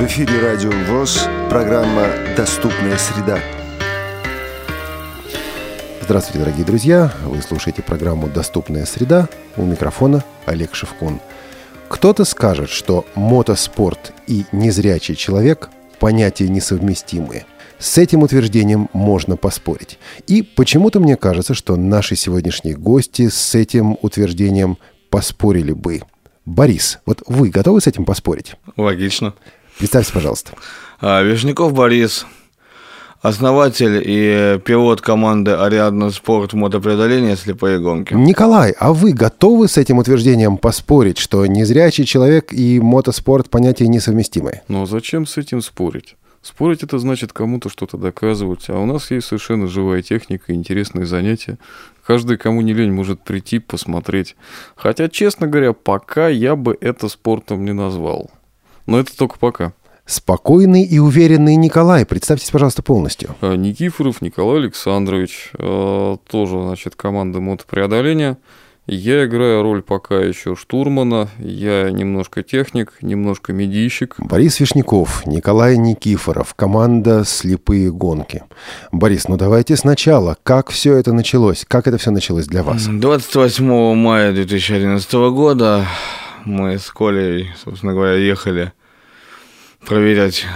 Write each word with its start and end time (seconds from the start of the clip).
В 0.00 0.06
эфире 0.06 0.40
Радио 0.40 0.70
ВОЗ, 0.88 1.28
программа 1.50 2.06
«Доступная 2.34 2.96
среда». 2.96 3.38
Здравствуйте, 6.00 6.38
дорогие 6.38 6.64
друзья! 6.64 7.12
Вы 7.26 7.42
слушаете 7.42 7.82
программу 7.82 8.26
«Доступная 8.26 8.86
среда». 8.86 9.28
У 9.58 9.62
микрофона 9.66 10.24
Олег 10.46 10.74
Шевкун. 10.74 11.20
Кто-то 11.90 12.24
скажет, 12.24 12.70
что 12.70 13.04
мотоспорт 13.14 14.14
и 14.26 14.46
незрячий 14.52 15.16
человек– 15.16 15.68
понятия 15.98 16.48
несовместимые. 16.48 17.44
С 17.78 17.98
этим 17.98 18.22
утверждением 18.22 18.88
можно 18.94 19.36
поспорить. 19.36 19.98
И 20.26 20.40
почему-то 20.40 20.98
мне 20.98 21.16
кажется, 21.16 21.52
что 21.52 21.76
наши 21.76 22.16
сегодняшние 22.16 22.74
гости 22.74 23.28
с 23.28 23.54
этим 23.54 23.98
утверждением 24.00 24.78
поспорили 25.10 25.72
бы. 25.72 26.00
Борис, 26.46 27.00
вот 27.04 27.22
вы 27.26 27.50
готовы 27.50 27.82
с 27.82 27.86
этим 27.86 28.06
поспорить? 28.06 28.54
Логично. 28.78 29.34
Представьте, 29.80 30.12
пожалуйста. 30.12 30.52
А, 31.00 31.22
Вишняков 31.22 31.72
Борис, 31.72 32.26
основатель 33.22 34.02
и 34.04 34.60
пилот 34.62 35.00
команды 35.00 35.52
«Ариадна 35.52 36.10
Спорт» 36.10 36.52
мотопреодоления 36.52 37.34
слепые 37.34 37.78
гонки. 37.78 38.12
Николай, 38.12 38.72
а 38.78 38.92
вы 38.92 39.12
готовы 39.12 39.68
с 39.68 39.78
этим 39.78 39.96
утверждением 39.96 40.58
поспорить, 40.58 41.16
что 41.16 41.46
незрячий 41.46 42.04
человек 42.04 42.52
и 42.52 42.78
мотоспорт 42.78 43.48
понятия 43.48 43.88
несовместимые? 43.88 44.62
Ну 44.68 44.82
а 44.82 44.86
зачем 44.86 45.24
с 45.24 45.38
этим 45.38 45.62
спорить? 45.62 46.14
Спорить 46.42 46.82
это 46.82 46.98
значит 46.98 47.32
кому-то 47.32 47.70
что-то 47.70 47.96
доказывать, 47.96 48.68
а 48.68 48.78
у 48.78 48.84
нас 48.84 49.10
есть 49.10 49.28
совершенно 49.28 49.66
живая 49.66 50.02
техника, 50.02 50.52
интересные 50.52 51.06
занятия. 51.06 51.56
Каждый, 52.06 52.36
кому 52.36 52.60
не 52.60 52.74
лень, 52.74 52.92
может 52.92 53.22
прийти, 53.22 53.58
посмотреть. 53.58 54.36
Хотя, 54.76 55.08
честно 55.08 55.46
говоря, 55.46 55.72
пока 55.72 56.28
я 56.28 56.54
бы 56.54 56.76
это 56.82 57.08
спортом 57.08 57.64
не 57.64 57.72
назвал. 57.72 58.30
Но 58.86 58.98
это 58.98 59.16
только 59.16 59.38
пока. 59.38 59.72
Спокойный 60.06 60.82
и 60.82 60.98
уверенный 60.98 61.56
Николай. 61.56 62.04
Представьтесь, 62.04 62.50
пожалуйста, 62.50 62.82
полностью. 62.82 63.36
А, 63.40 63.54
Никифоров 63.54 64.22
Николай 64.22 64.58
Александрович, 64.58 65.50
а, 65.58 66.16
тоже, 66.28 66.62
значит, 66.62 66.96
команда 66.96 67.40
мотопреодоления. 67.40 68.38
Я 68.86 69.24
играю 69.26 69.62
роль 69.62 69.82
пока 69.82 70.16
еще 70.16 70.56
штурмана, 70.56 71.28
я 71.38 71.90
немножко 71.90 72.42
техник, 72.42 72.94
немножко 73.02 73.52
медийщик. 73.52 74.16
Борис 74.18 74.58
Вишняков, 74.58 75.24
Николай 75.26 75.76
Никифоров, 75.76 76.54
команда 76.54 77.22
«Слепые 77.24 77.92
гонки». 77.92 78.42
Борис, 78.90 79.28
ну 79.28 79.36
давайте 79.36 79.76
сначала. 79.76 80.36
Как 80.42 80.70
все 80.70 80.96
это 80.96 81.12
началось? 81.12 81.64
Как 81.68 81.86
это 81.86 81.98
все 81.98 82.10
началось 82.10 82.46
для 82.46 82.64
вас? 82.64 82.86
28 82.86 83.94
мая 83.94 84.32
2011 84.32 85.12
года 85.12 85.86
мы 86.44 86.76
с 86.76 86.90
Колей, 86.90 87.50
собственно 87.62 87.92
говоря, 87.92 88.14
ехали 88.14 88.72
проверять 89.86 90.46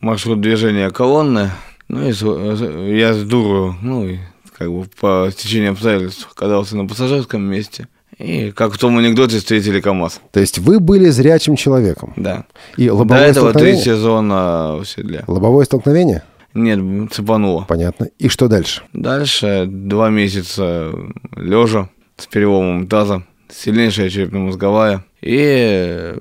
маршрут 0.00 0.40
движения 0.40 0.90
колонны. 0.90 1.50
Ну 1.88 2.08
и 2.08 2.96
я 2.98 3.14
с 3.14 3.22
дуру, 3.22 3.76
ну 3.80 4.06
и 4.06 4.18
как 4.56 4.72
бы 4.72 4.84
по 5.00 5.28
стечению 5.30 5.72
обстоятельств 5.72 6.28
оказался 6.30 6.76
на 6.76 6.86
пассажирском 6.86 7.42
месте. 7.42 7.88
И 8.18 8.50
как 8.50 8.72
в 8.72 8.78
том 8.78 8.96
анекдоте 8.96 9.38
встретили 9.38 9.80
КАМАЗ. 9.80 10.20
То 10.32 10.40
есть 10.40 10.58
вы 10.58 10.80
были 10.80 11.10
зрячим 11.10 11.54
человеком? 11.54 12.14
Да. 12.16 12.46
И 12.78 12.88
лобовое 12.88 13.24
До 13.24 13.30
этого 13.30 13.52
три 13.52 13.76
сезона 13.76 14.76
в 14.76 14.86
седле. 14.86 15.22
Лобовое 15.26 15.66
столкновение? 15.66 16.22
Нет, 16.54 17.12
цепануло. 17.12 17.66
Понятно. 17.68 18.08
И 18.18 18.28
что 18.28 18.48
дальше? 18.48 18.82
Дальше 18.94 19.66
два 19.68 20.08
месяца 20.08 20.90
лежа 21.36 21.90
с 22.16 22.26
переломом 22.26 22.86
таза, 22.86 23.24
сильнейшая 23.50 24.08
черепно-мозговая 24.08 25.04
и 25.20 26.14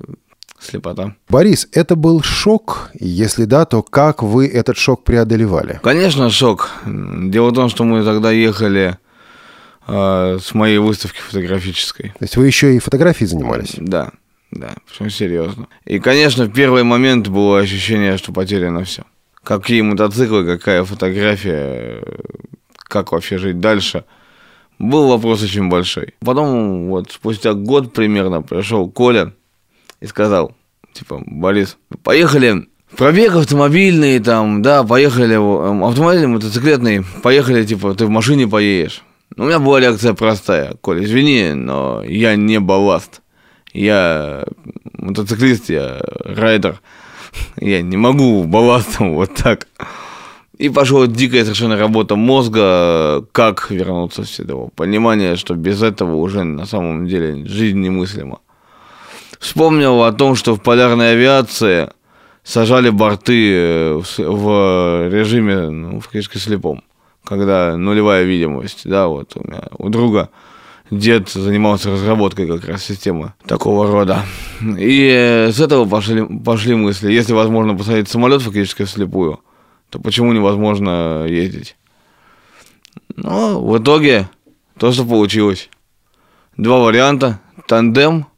слепота. 0.65 1.15
Борис, 1.29 1.67
это 1.71 1.95
был 1.95 2.21
шок? 2.21 2.91
Если 2.99 3.45
да, 3.45 3.65
то 3.65 3.83
как 3.83 4.23
вы 4.23 4.47
этот 4.47 4.77
шок 4.77 5.03
преодолевали? 5.03 5.79
Конечно, 5.83 6.29
шок. 6.29 6.69
Дело 6.85 7.49
в 7.49 7.53
том, 7.53 7.69
что 7.69 7.83
мы 7.83 8.03
тогда 8.03 8.31
ехали 8.31 8.97
э, 9.87 10.39
с 10.41 10.53
моей 10.53 10.77
выставки 10.77 11.19
фотографической. 11.19 12.09
То 12.09 12.23
есть 12.23 12.37
вы 12.37 12.47
еще 12.47 12.75
и 12.75 12.79
фотографией 12.79 13.27
занимались? 13.27 13.75
Да, 13.77 14.11
да, 14.51 14.73
причем 14.87 15.09
серьезно. 15.09 15.67
И, 15.85 15.99
конечно, 15.99 16.45
в 16.45 16.53
первый 16.53 16.83
момент 16.83 17.27
было 17.27 17.59
ощущение, 17.59 18.17
что 18.17 18.31
потеряно 18.31 18.83
все. 18.83 19.03
Какие 19.43 19.81
мотоциклы, 19.81 20.45
какая 20.45 20.83
фотография, 20.83 22.01
как 22.87 23.11
вообще 23.11 23.37
жить 23.37 23.59
дальше. 23.59 24.05
Был 24.79 25.07
вопрос 25.07 25.43
очень 25.43 25.69
большой. 25.69 26.15
Потом, 26.19 26.87
вот 26.89 27.11
спустя 27.11 27.53
год 27.53 27.93
примерно, 27.93 28.41
пришел 28.41 28.89
Коля, 28.89 29.33
и 29.99 30.07
сказал, 30.07 30.53
типа, 30.93 31.21
Борис, 31.25 31.77
поехали, 32.03 32.67
пробег 32.95 33.35
автомобильный, 33.35 34.19
там, 34.19 34.61
да, 34.61 34.83
поехали, 34.83 35.35
автомобильный, 35.85 36.27
мотоциклетный, 36.27 37.03
поехали, 37.23 37.65
типа, 37.65 37.93
ты 37.95 38.05
в 38.05 38.09
машине 38.09 38.47
поедешь. 38.47 39.03
Ну, 39.35 39.45
у 39.45 39.47
меня 39.47 39.59
была 39.59 39.79
реакция 39.79 40.13
простая, 40.13 40.75
Коля, 40.81 41.03
извини, 41.03 41.53
но 41.53 42.03
я 42.03 42.35
не 42.35 42.59
балласт. 42.59 43.21
Я 43.73 44.45
мотоциклист, 44.93 45.69
я 45.69 46.01
райдер. 46.23 46.79
Я 47.59 47.81
не 47.81 47.97
могу 47.97 48.45
балластом 48.45 49.15
вот 49.15 49.33
так. 49.35 49.67
И 50.57 50.69
пошла 50.69 51.05
дикая 51.07 51.43
совершенно 51.43 51.77
работа 51.77 52.15
мозга, 52.15 53.25
как 53.33 53.69
вернуться 53.69 54.23
в 54.23 54.29
седло. 54.29 54.69
Понимание, 54.75 55.35
что 55.35 55.53
без 55.55 55.83
этого 55.83 56.15
уже 56.15 56.43
на 56.43 56.65
самом 56.65 57.07
деле 57.07 57.45
жизнь 57.45 57.81
немыслима. 57.81 58.39
Вспомнил 59.39 60.03
о 60.03 60.11
том, 60.11 60.35
что 60.35 60.55
в 60.55 60.61
полярной 60.61 61.11
авиации 61.11 61.89
сажали 62.43 62.89
борты 62.89 63.53
э, 63.53 64.01
в 64.17 65.09
режиме, 65.09 65.69
ну, 65.69 65.99
фактически 65.99 66.37
слепом, 66.37 66.83
когда 67.23 67.75
нулевая 67.75 68.23
видимость, 68.23 68.87
да, 68.87 69.07
вот 69.07 69.35
у 69.35 69.47
меня, 69.47 69.63
у 69.77 69.89
друга 69.89 70.29
дед 70.91 71.29
занимался 71.29 71.91
разработкой 71.91 72.47
как 72.47 72.65
раз 72.65 72.83
системы 72.83 73.33
такого 73.47 73.91
рода. 73.91 74.23
И 74.61 75.49
с 75.51 75.59
этого 75.59 75.85
пошли, 75.85 76.23
пошли 76.23 76.75
мысли, 76.75 77.11
если 77.11 77.33
возможно 77.33 77.75
посадить 77.75 78.09
самолет 78.09 78.41
фактически 78.41 78.85
вслепую, 78.85 79.39
то 79.89 79.99
почему 79.99 80.31
невозможно 80.33 81.25
ездить? 81.27 81.75
Ну, 83.15 83.65
в 83.65 83.77
итоге 83.79 84.29
то, 84.77 84.91
что 84.91 85.05
получилось. 85.05 85.69
Два 86.57 86.79
варианта. 86.79 87.39
Тандем– 87.67 88.27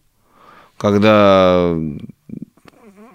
когда 0.77 1.75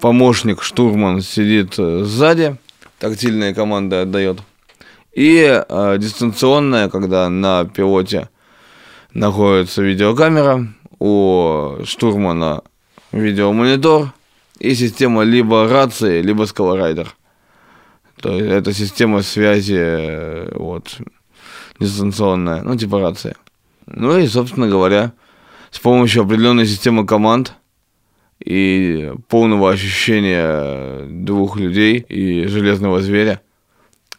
помощник 0.00 0.62
штурман 0.62 1.22
сидит 1.22 1.74
э, 1.78 2.02
сзади, 2.04 2.56
тактильная 2.98 3.54
команда 3.54 4.02
отдает, 4.02 4.40
и 5.12 5.62
э, 5.68 5.96
дистанционная, 5.98 6.88
когда 6.88 7.28
на 7.28 7.64
пилоте 7.64 8.28
находится 9.14 9.82
видеокамера, 9.82 10.66
у 10.98 11.78
штурмана 11.84 12.62
видеомонитор 13.12 14.12
и 14.58 14.74
система 14.74 15.22
либо 15.22 15.68
рации, 15.68 16.22
либо 16.22 16.44
скалорайдер. 16.44 17.14
То 18.20 18.32
есть 18.32 18.50
это 18.50 18.72
система 18.72 19.22
связи 19.22 19.76
э, 19.78 20.56
вот, 20.56 20.96
дистанционная, 21.78 22.62
ну 22.62 22.76
типа 22.76 23.00
рация. 23.00 23.34
Ну 23.86 24.16
и, 24.18 24.26
собственно 24.28 24.68
говоря, 24.68 25.12
с 25.72 25.80
помощью 25.80 26.22
определенной 26.22 26.66
системы 26.66 27.04
команд 27.04 27.54
и 28.44 29.12
полного 29.28 29.70
ощущения 29.70 31.06
двух 31.08 31.56
людей 31.56 31.98
и 32.08 32.46
железного 32.46 33.00
зверя. 33.00 33.40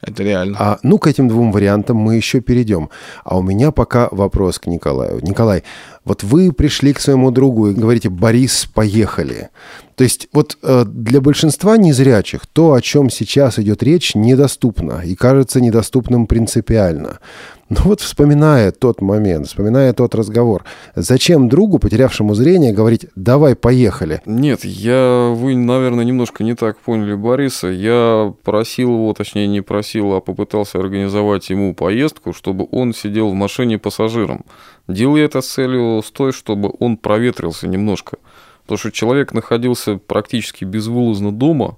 Это 0.02 0.24
реально. 0.24 0.58
А 0.60 0.80
ну 0.84 0.98
к 0.98 1.08
этим 1.08 1.30
двум 1.30 1.54
вариантам 1.54 1.96
мы 1.96 2.16
еще 2.16 2.42
перейдем. 2.42 2.90
А 3.24 3.38
у 3.38 3.42
меня 3.42 3.72
пока 3.72 4.10
вопрос 4.12 4.60
к 4.60 4.68
Николаю. 4.68 5.20
Николай, 5.22 5.64
вот 6.06 6.24
вы 6.24 6.52
пришли 6.52 6.94
к 6.94 7.00
своему 7.00 7.32
другу 7.32 7.70
и 7.70 7.74
говорите, 7.74 8.10
Борис, 8.10 8.68
поехали. 8.74 9.50
То 9.96 10.04
есть 10.04 10.28
вот 10.34 10.58
э, 10.64 10.86
для 10.86 11.22
большинства 11.22 11.78
незрячих 11.78 12.46
то, 12.48 12.74
о 12.74 12.82
чем 12.82 13.10
сейчас 13.10 13.60
идет 13.60 13.84
речь, 13.84 14.16
недоступно 14.16 15.02
и 15.06 15.16
кажется 15.16 15.62
недоступным 15.62 16.26
принципиально. 16.28 17.20
Но 17.70 17.82
вот 17.86 18.02
вспоминая 18.02 18.72
тот 18.72 19.02
момент, 19.02 19.48
вспоминая 19.48 19.94
тот 19.94 20.14
разговор, 20.14 20.64
зачем 20.96 21.50
другу, 21.50 21.80
потерявшему 21.80 22.36
зрение, 22.36 22.72
говорить 22.72 23.08
«давай, 23.16 23.56
поехали»? 23.56 24.22
Нет, 24.26 24.64
я, 24.64 25.34
вы, 25.36 25.56
наверное, 25.56 26.06
немножко 26.06 26.44
не 26.44 26.56
так 26.56 26.78
поняли 26.78 27.16
Бориса. 27.16 27.68
Я 27.68 28.34
просил 28.44 28.90
его, 28.90 29.14
точнее 29.14 29.48
не 29.48 29.62
просил, 29.62 30.14
а 30.14 30.22
попытался 30.22 30.78
организовать 30.78 31.50
ему 31.50 31.74
поездку, 31.74 32.34
чтобы 32.34 32.68
он 32.72 32.94
сидел 32.94 33.30
в 33.30 33.34
машине 33.34 33.80
пассажиром. 33.80 34.46
Делал 34.88 35.16
я 35.16 35.26
это 35.26 35.42
с 35.42 35.48
целью 35.48 36.02
с 36.04 36.12
той, 36.12 36.32
чтобы 36.32 36.74
он 36.80 36.98
проветрился 36.98 37.68
немножко. 37.68 38.18
Потому 38.64 38.78
что 38.78 38.92
человек 38.92 39.34
находился 39.34 39.98
практически 39.98 40.64
безвылазно 40.66 41.32
дома, 41.32 41.78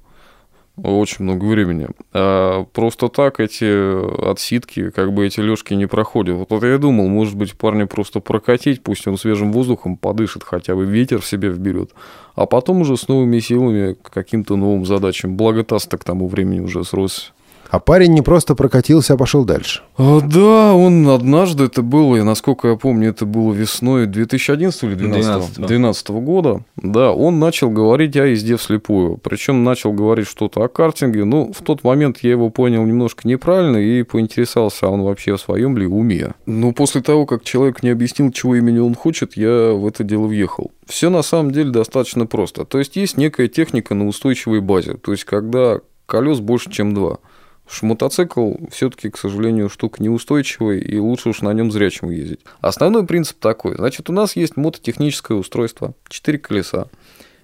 очень 0.77 1.23
много 1.23 1.45
времени. 1.45 1.87
А 2.13 2.65
просто 2.65 3.07
так 3.07 3.39
эти 3.39 4.29
отсидки, 4.29 4.89
как 4.89 5.13
бы 5.13 5.25
эти 5.25 5.39
лёжки 5.39 5.73
не 5.73 5.85
проходят. 5.85 6.35
Вот, 6.35 6.49
вот 6.49 6.63
я 6.63 6.77
думал, 6.77 7.07
может 7.07 7.35
быть, 7.35 7.57
парня 7.57 7.87
просто 7.87 8.19
прокатить, 8.19 8.83
пусть 8.83 9.07
он 9.07 9.17
свежим 9.17 9.53
воздухом 9.53 9.97
подышит, 9.97 10.43
хотя 10.43 10.75
бы 10.75 10.85
ветер 10.85 11.21
в 11.21 11.25
себе 11.25 11.49
вберет, 11.49 11.91
а 12.35 12.45
потом 12.45 12.81
уже 12.81 12.97
с 12.97 13.07
новыми 13.07 13.39
силами 13.39 13.93
к 13.93 14.09
каким-то 14.11 14.57
новым 14.57 14.85
задачам. 14.85 15.37
Благо 15.37 15.63
таз-то 15.63 15.97
к 15.97 16.03
тому 16.03 16.27
времени 16.27 16.59
уже 16.59 16.83
сросся. 16.83 17.31
А 17.69 17.79
парень 17.79 18.13
не 18.13 18.21
просто 18.21 18.55
прокатился, 18.55 19.13
а 19.13 19.17
пошел 19.17 19.43
дальше. 19.43 19.81
А, 19.97 20.21
да, 20.21 20.73
он 20.73 21.07
однажды, 21.09 21.65
это 21.65 21.81
было, 21.81 22.21
насколько 22.23 22.69
я 22.69 22.75
помню, 22.75 23.09
это 23.09 23.25
было 23.25 23.53
весной 23.53 24.05
2011 24.05 24.83
или 24.83 24.95
2012, 24.95 25.55
2012 25.55 26.09
года. 26.09 26.63
Да, 26.77 27.11
он 27.11 27.39
начал 27.39 27.69
говорить 27.69 28.15
о 28.17 28.25
езде 28.25 28.57
вслепую. 28.57 29.17
Причем 29.17 29.63
начал 29.63 29.93
говорить 29.93 30.27
что-то 30.27 30.63
о 30.63 30.67
картинге. 30.67 31.25
Ну, 31.25 31.51
в 31.53 31.61
тот 31.63 31.83
момент 31.83 32.19
я 32.21 32.31
его 32.31 32.49
понял 32.49 32.85
немножко 32.85 33.27
неправильно 33.27 33.77
и 33.77 34.03
поинтересовался, 34.03 34.87
а 34.87 34.89
он 34.89 35.01
вообще 35.01 35.35
в 35.35 35.41
своем 35.41 35.77
ли 35.77 35.87
уме. 35.87 36.33
Но 36.45 36.71
после 36.71 37.01
того, 37.01 37.25
как 37.25 37.43
человек 37.43 37.83
не 37.83 37.89
объяснил, 37.89 38.31
чего 38.31 38.55
имени 38.55 38.79
он 38.79 38.95
хочет, 38.95 39.37
я 39.37 39.71
в 39.73 39.87
это 39.87 40.03
дело 40.03 40.27
въехал. 40.27 40.71
Все 40.85 41.09
на 41.09 41.23
самом 41.23 41.51
деле 41.51 41.71
достаточно 41.71 42.25
просто. 42.25 42.65
То 42.65 42.79
есть 42.79 42.95
есть 42.95 43.17
некая 43.17 43.47
техника 43.47 43.95
на 43.95 44.07
устойчивой 44.07 44.61
базе. 44.61 44.95
То 44.95 45.11
есть 45.11 45.23
когда 45.23 45.79
колес 46.05 46.39
больше, 46.39 46.71
чем 46.71 46.93
два– 46.93 47.17
что 47.67 47.85
мотоцикл 47.85 48.53
все-таки, 48.71 49.09
к 49.09 49.17
сожалению, 49.17 49.69
штука 49.69 50.01
неустойчивая, 50.01 50.77
и 50.77 50.97
лучше 50.97 51.29
уж 51.29 51.41
на 51.41 51.53
нем 51.53 51.71
зрячим 51.71 52.09
ездить. 52.09 52.41
Основной 52.61 53.05
принцип 53.05 53.39
такой. 53.39 53.75
Значит, 53.75 54.09
у 54.09 54.13
нас 54.13 54.35
есть 54.35 54.57
мототехническое 54.57 55.37
устройство, 55.37 55.93
4 56.09 56.37
колеса. 56.39 56.87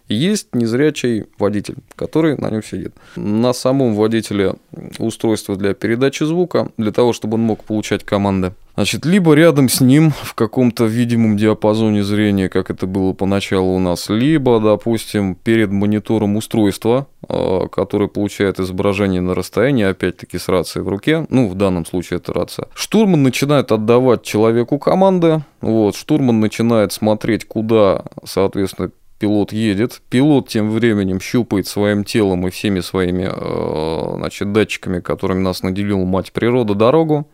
Есть 0.07 0.53
незрячий 0.53 1.25
водитель, 1.37 1.77
который 1.95 2.37
на 2.37 2.49
нем 2.49 2.63
сидит. 2.63 2.93
На 3.15 3.53
самом 3.53 3.95
водителе 3.95 4.55
устройство 4.99 5.55
для 5.55 5.73
передачи 5.73 6.23
звука, 6.23 6.69
для 6.77 6.91
того, 6.91 7.13
чтобы 7.13 7.35
он 7.35 7.41
мог 7.41 7.63
получать 7.63 8.03
команды. 8.03 8.53
Значит, 8.75 9.05
либо 9.05 9.33
рядом 9.33 9.67
с 9.67 9.81
ним 9.81 10.11
в 10.11 10.33
каком-то 10.33 10.85
видимом 10.85 11.37
диапазоне 11.37 12.03
зрения, 12.03 12.47
как 12.47 12.69
это 12.69 12.87
было 12.87 13.13
поначалу 13.13 13.75
у 13.75 13.79
нас, 13.79 14.09
либо, 14.09 14.59
допустим, 14.59 15.35
перед 15.35 15.71
монитором 15.71 16.37
устройства, 16.37 17.07
а, 17.27 17.67
которое 17.67 18.07
получает 18.07 18.59
изображение 18.59 19.21
на 19.21 19.35
расстоянии, 19.35 19.83
опять-таки 19.83 20.37
с 20.37 20.47
рацией 20.47 20.83
в 20.83 20.87
руке, 20.87 21.27
ну, 21.29 21.49
в 21.49 21.55
данном 21.55 21.85
случае 21.85 22.17
это 22.17 22.33
рация. 22.33 22.67
Штурман 22.73 23.23
начинает 23.23 23.71
отдавать 23.71 24.23
человеку 24.23 24.79
команды, 24.79 25.43
вот, 25.59 25.95
штурман 25.95 26.39
начинает 26.39 26.93
смотреть, 26.93 27.45
куда, 27.45 28.05
соответственно, 28.23 28.91
пилот 29.21 29.53
едет. 29.53 30.01
Пилот 30.09 30.49
тем 30.49 30.71
временем 30.71 31.19
щупает 31.19 31.67
своим 31.67 32.03
телом 32.03 32.47
и 32.47 32.49
всеми 32.49 32.79
своими 32.79 33.29
э, 33.31 34.15
значит, 34.17 34.51
датчиками, 34.51 34.99
которыми 34.99 35.41
нас 35.41 35.61
наделил 35.61 36.03
мать 36.05 36.31
природа, 36.31 36.73
дорогу. 36.73 37.29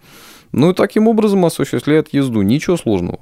Ну 0.52 0.72
и 0.72 0.74
таким 0.74 1.08
образом 1.08 1.46
осуществляет 1.46 2.14
езду. 2.14 2.42
Ничего 2.42 2.76
сложного. 2.76 3.20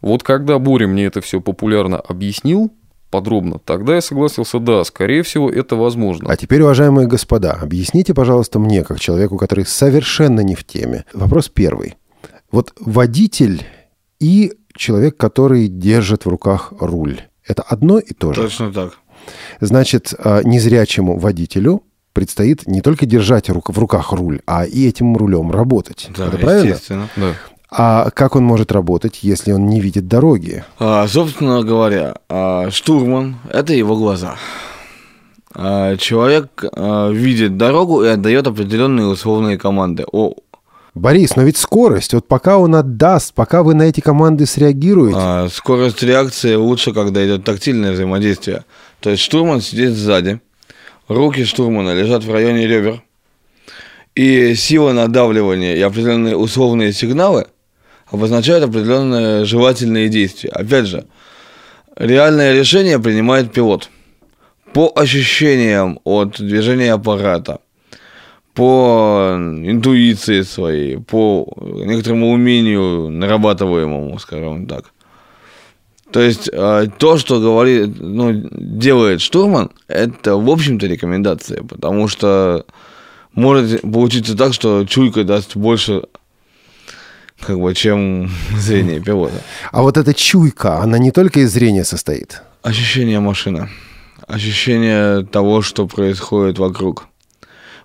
Вот 0.00 0.22
когда 0.22 0.58
Буря 0.58 0.86
мне 0.86 1.04
это 1.04 1.20
все 1.20 1.42
популярно 1.42 1.98
объяснил, 1.98 2.72
подробно, 3.10 3.58
тогда 3.58 3.96
я 3.96 4.00
согласился, 4.00 4.58
да, 4.58 4.82
скорее 4.84 5.22
всего, 5.22 5.50
это 5.50 5.76
возможно. 5.76 6.30
А 6.30 6.36
теперь, 6.38 6.62
уважаемые 6.62 7.06
господа, 7.06 7.52
объясните, 7.52 8.14
пожалуйста, 8.14 8.58
мне, 8.58 8.84
как 8.84 9.00
человеку, 9.00 9.36
который 9.36 9.66
совершенно 9.66 10.40
не 10.40 10.54
в 10.54 10.64
теме. 10.64 11.04
Вопрос 11.12 11.50
первый. 11.50 11.96
Вот 12.50 12.72
водитель 12.80 13.66
и 14.18 14.54
человек, 14.74 15.18
который 15.18 15.68
держит 15.68 16.24
в 16.24 16.28
руках 16.30 16.72
руль. 16.80 17.20
Это 17.46 17.62
одно 17.62 17.98
и 17.98 18.12
то 18.14 18.32
же. 18.32 18.42
Точно 18.42 18.72
так. 18.72 18.98
Значит, 19.60 20.14
а, 20.18 20.42
незрячему 20.42 21.18
водителю 21.18 21.82
предстоит 22.12 22.66
не 22.66 22.80
только 22.82 23.06
держать 23.06 23.48
в 23.48 23.78
руках 23.78 24.12
руль, 24.12 24.40
а 24.46 24.64
и 24.64 24.86
этим 24.88 25.16
рулем 25.16 25.50
работать. 25.50 26.08
Да, 26.16 26.26
Это 26.28 26.38
правильно? 26.38 26.70
естественно. 26.70 27.08
Да. 27.16 27.34
А 27.70 28.10
как 28.10 28.36
он 28.36 28.44
может 28.44 28.70
работать, 28.70 29.20
если 29.22 29.52
он 29.52 29.66
не 29.66 29.80
видит 29.80 30.06
дороги? 30.06 30.62
А, 30.78 31.06
собственно 31.08 31.62
говоря, 31.62 32.16
а, 32.28 32.70
штурман– 32.70 33.36
это 33.50 33.72
его 33.72 33.96
глаза. 33.96 34.36
А, 35.54 35.96
человек 35.96 36.64
а, 36.74 37.10
видит 37.10 37.56
дорогу 37.56 38.04
и 38.04 38.08
отдает 38.08 38.46
определенные 38.46 39.06
условные 39.06 39.56
команды 39.58 40.04
о 40.12 40.34
Борис, 40.94 41.36
но 41.36 41.42
ведь 41.42 41.56
скорость, 41.56 42.12
вот 42.12 42.28
пока 42.28 42.58
он 42.58 42.74
отдаст, 42.74 43.32
пока 43.32 43.62
вы 43.62 43.74
на 43.74 43.84
эти 43.84 44.00
команды 44.00 44.44
среагируете. 44.44 45.18
А, 45.18 45.48
скорость 45.50 46.02
реакции 46.02 46.54
лучше, 46.54 46.92
когда 46.92 47.24
идет 47.24 47.44
тактильное 47.44 47.92
взаимодействие. 47.92 48.64
То 49.00 49.08
есть 49.08 49.22
штурман 49.22 49.62
сидит 49.62 49.92
сзади, 49.92 50.40
руки 51.08 51.44
штурмана 51.44 51.94
лежат 51.94 52.24
в 52.24 52.30
районе 52.30 52.66
ребер, 52.66 53.02
и 54.14 54.54
сила 54.54 54.92
надавливания 54.92 55.76
и 55.76 55.80
определенные 55.80 56.36
условные 56.36 56.92
сигналы 56.92 57.46
обозначают 58.08 58.62
определенные 58.62 59.46
желательные 59.46 60.10
действия. 60.10 60.50
Опять 60.50 60.88
же, 60.88 61.06
реальное 61.96 62.52
решение 62.52 62.98
принимает 62.98 63.50
пилот 63.50 63.88
по 64.74 64.92
ощущениям 64.94 66.00
от 66.04 66.36
движения 66.38 66.92
аппарата– 66.92 67.60
по 68.54 69.34
интуиции 69.38 70.42
своей, 70.42 70.98
по 70.98 71.52
некоторому 71.56 72.30
умению 72.30 73.08
нарабатываемому, 73.10 74.18
скажем 74.18 74.66
так. 74.66 74.92
То 76.10 76.20
есть 76.20 76.50
а, 76.52 76.86
то, 76.86 77.16
что 77.16 77.40
говорит, 77.40 77.98
ну, 77.98 78.32
делает 78.32 79.22
штурман, 79.22 79.70
это, 79.88 80.36
в 80.36 80.50
общем-то, 80.50 80.86
рекомендация, 80.86 81.62
потому 81.62 82.08
что 82.08 82.66
может 83.32 83.80
получиться 83.80 84.36
так, 84.36 84.52
что 84.52 84.84
чуйка 84.84 85.24
даст 85.24 85.56
больше 85.56 86.02
как 87.40 87.58
бы, 87.58 87.74
чем 87.74 88.30
зрение 88.58 89.00
пилота. 89.00 89.42
А 89.70 89.82
вот 89.82 89.96
эта 89.96 90.12
чуйка, 90.12 90.80
она 90.80 90.98
не 90.98 91.10
только 91.10 91.40
из 91.40 91.52
зрения 91.52 91.84
состоит? 91.84 92.42
Ощущение 92.62 93.20
машины. 93.20 93.70
Ощущение 94.26 95.24
того, 95.24 95.62
что 95.62 95.86
происходит 95.86 96.58
вокруг. 96.58 97.08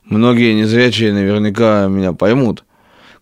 Многие 0.10 0.54
незрячие 0.54 1.12
наверняка 1.12 1.88
меня 1.88 2.14
поймут, 2.14 2.64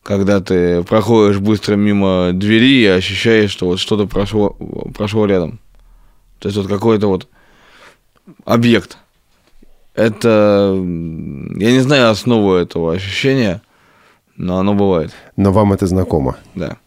когда 0.04 0.40
ты 0.40 0.84
проходишь 0.84 1.40
быстро 1.40 1.76
мимо 1.76 2.32
двери 2.32 2.82
и 2.82 2.86
ощущаешь, 2.86 3.50
что 3.50 3.66
вот 3.66 3.80
что-то 3.80 4.06
прошло, 4.06 4.56
прошло 4.96 5.26
рядом. 5.26 5.60
То 6.40 6.48
есть 6.48 6.58
вот 6.58 6.68
какой-то 6.68 7.08
вот 7.08 7.28
объект. 8.44 8.98
Это, 9.96 10.74
я 10.76 11.72
не 11.72 11.80
знаю 11.80 12.12
основу 12.12 12.54
этого 12.54 12.94
ощущения, 12.94 13.62
но 14.36 14.60
оно 14.60 14.76
бывает. 14.76 15.12
Но 15.38 15.52
вам 15.52 15.74
это 15.74 15.88
знакомо? 15.88 16.38
Да. 16.54 16.78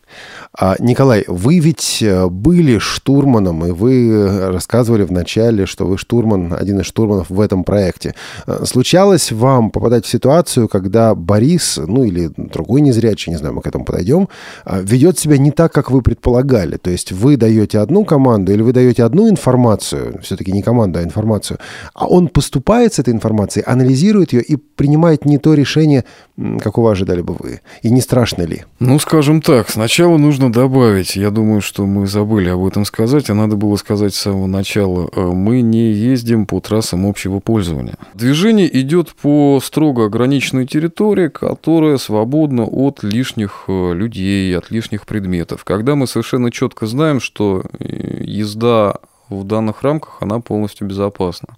А, 0.56 0.76
Николай, 0.78 1.24
вы 1.26 1.58
ведь 1.58 2.02
э, 2.02 2.26
были 2.28 2.78
штурманом, 2.78 3.66
и 3.66 3.70
вы 3.70 4.48
рассказывали 4.50 5.02
вначале, 5.02 5.66
что 5.66 5.84
вы 5.86 5.98
штурман, 5.98 6.54
один 6.58 6.80
из 6.80 6.86
штурманов 6.86 7.28
в 7.28 7.40
этом 7.40 7.64
проекте. 7.64 8.14
Э, 8.46 8.64
случалось 8.64 9.30
вам 9.30 9.70
попадать 9.70 10.06
в 10.06 10.08
ситуацию, 10.08 10.68
когда 10.68 11.14
Борис, 11.14 11.78
ну 11.86 12.04
или 12.04 12.30
другой 12.36 12.80
незрячий, 12.80 13.30
не 13.30 13.36
знаю, 13.36 13.54
мы 13.54 13.62
к 13.62 13.66
этому 13.66 13.84
подойдем, 13.84 14.28
э, 14.64 14.80
ведет 14.82 15.18
себя 15.18 15.36
не 15.38 15.50
так, 15.50 15.72
как 15.72 15.90
вы 15.90 16.02
предполагали? 16.02 16.76
То 16.76 16.90
есть 16.90 17.12
вы 17.12 17.36
даете 17.36 17.78
одну 17.78 18.04
команду 18.04 18.52
или 18.52 18.62
вы 18.62 18.72
даете 18.72 19.04
одну 19.04 19.28
информацию, 19.28 20.20
все-таки 20.22 20.50
не 20.50 20.62
команду, 20.62 20.98
а 20.98 21.02
информацию, 21.02 21.58
а 21.94 22.06
он 22.06 22.28
поступает 22.28 22.94
с 22.94 22.98
этой 22.98 23.12
информацией, 23.12 23.64
анализирует 23.66 24.32
ее 24.32 24.42
и 24.42 24.56
принимает 24.56 25.26
не 25.26 25.38
то 25.38 25.54
решение, 25.54 26.04
какого 26.60 26.90
ожидали 26.90 27.20
бы 27.20 27.34
вы? 27.38 27.60
И 27.82 27.90
не 27.90 28.00
страшно 28.00 28.42
ли? 28.42 28.64
Ну, 28.80 28.98
скажем 28.98 29.42
так, 29.42 29.68
сначала 29.68 30.16
нужно 30.16 30.37
добавить, 30.38 31.16
я 31.16 31.30
думаю, 31.30 31.60
что 31.60 31.84
мы 31.86 32.06
забыли 32.06 32.48
об 32.48 32.64
этом 32.64 32.84
сказать, 32.84 33.28
а 33.30 33.34
надо 33.34 33.56
было 33.56 33.74
сказать 33.76 34.14
с 34.14 34.18
самого 34.18 34.46
начала, 34.46 35.08
э, 35.12 35.20
мы 35.20 35.60
не 35.60 35.90
ездим 35.90 36.46
по 36.46 36.60
трассам 36.60 37.04
общего 37.06 37.40
пользования. 37.40 37.96
Движение 38.14 38.68
идет 38.80 39.14
по 39.14 39.60
строго 39.60 40.06
ограниченной 40.06 40.66
территории, 40.66 41.28
которая 41.28 41.96
свободна 41.96 42.64
от 42.64 43.02
лишних 43.02 43.64
э, 43.66 43.92
людей, 43.92 44.56
от 44.56 44.70
лишних 44.70 45.04
предметов. 45.04 45.64
Когда 45.64 45.96
мы 45.96 46.06
совершенно 46.06 46.52
четко 46.52 46.86
знаем, 46.86 47.20
что 47.20 47.64
э, 47.80 48.22
езда 48.22 48.98
в 49.28 49.42
данных 49.42 49.82
рамках, 49.82 50.18
она 50.20 50.38
полностью 50.38 50.86
безопасна. 50.86 51.56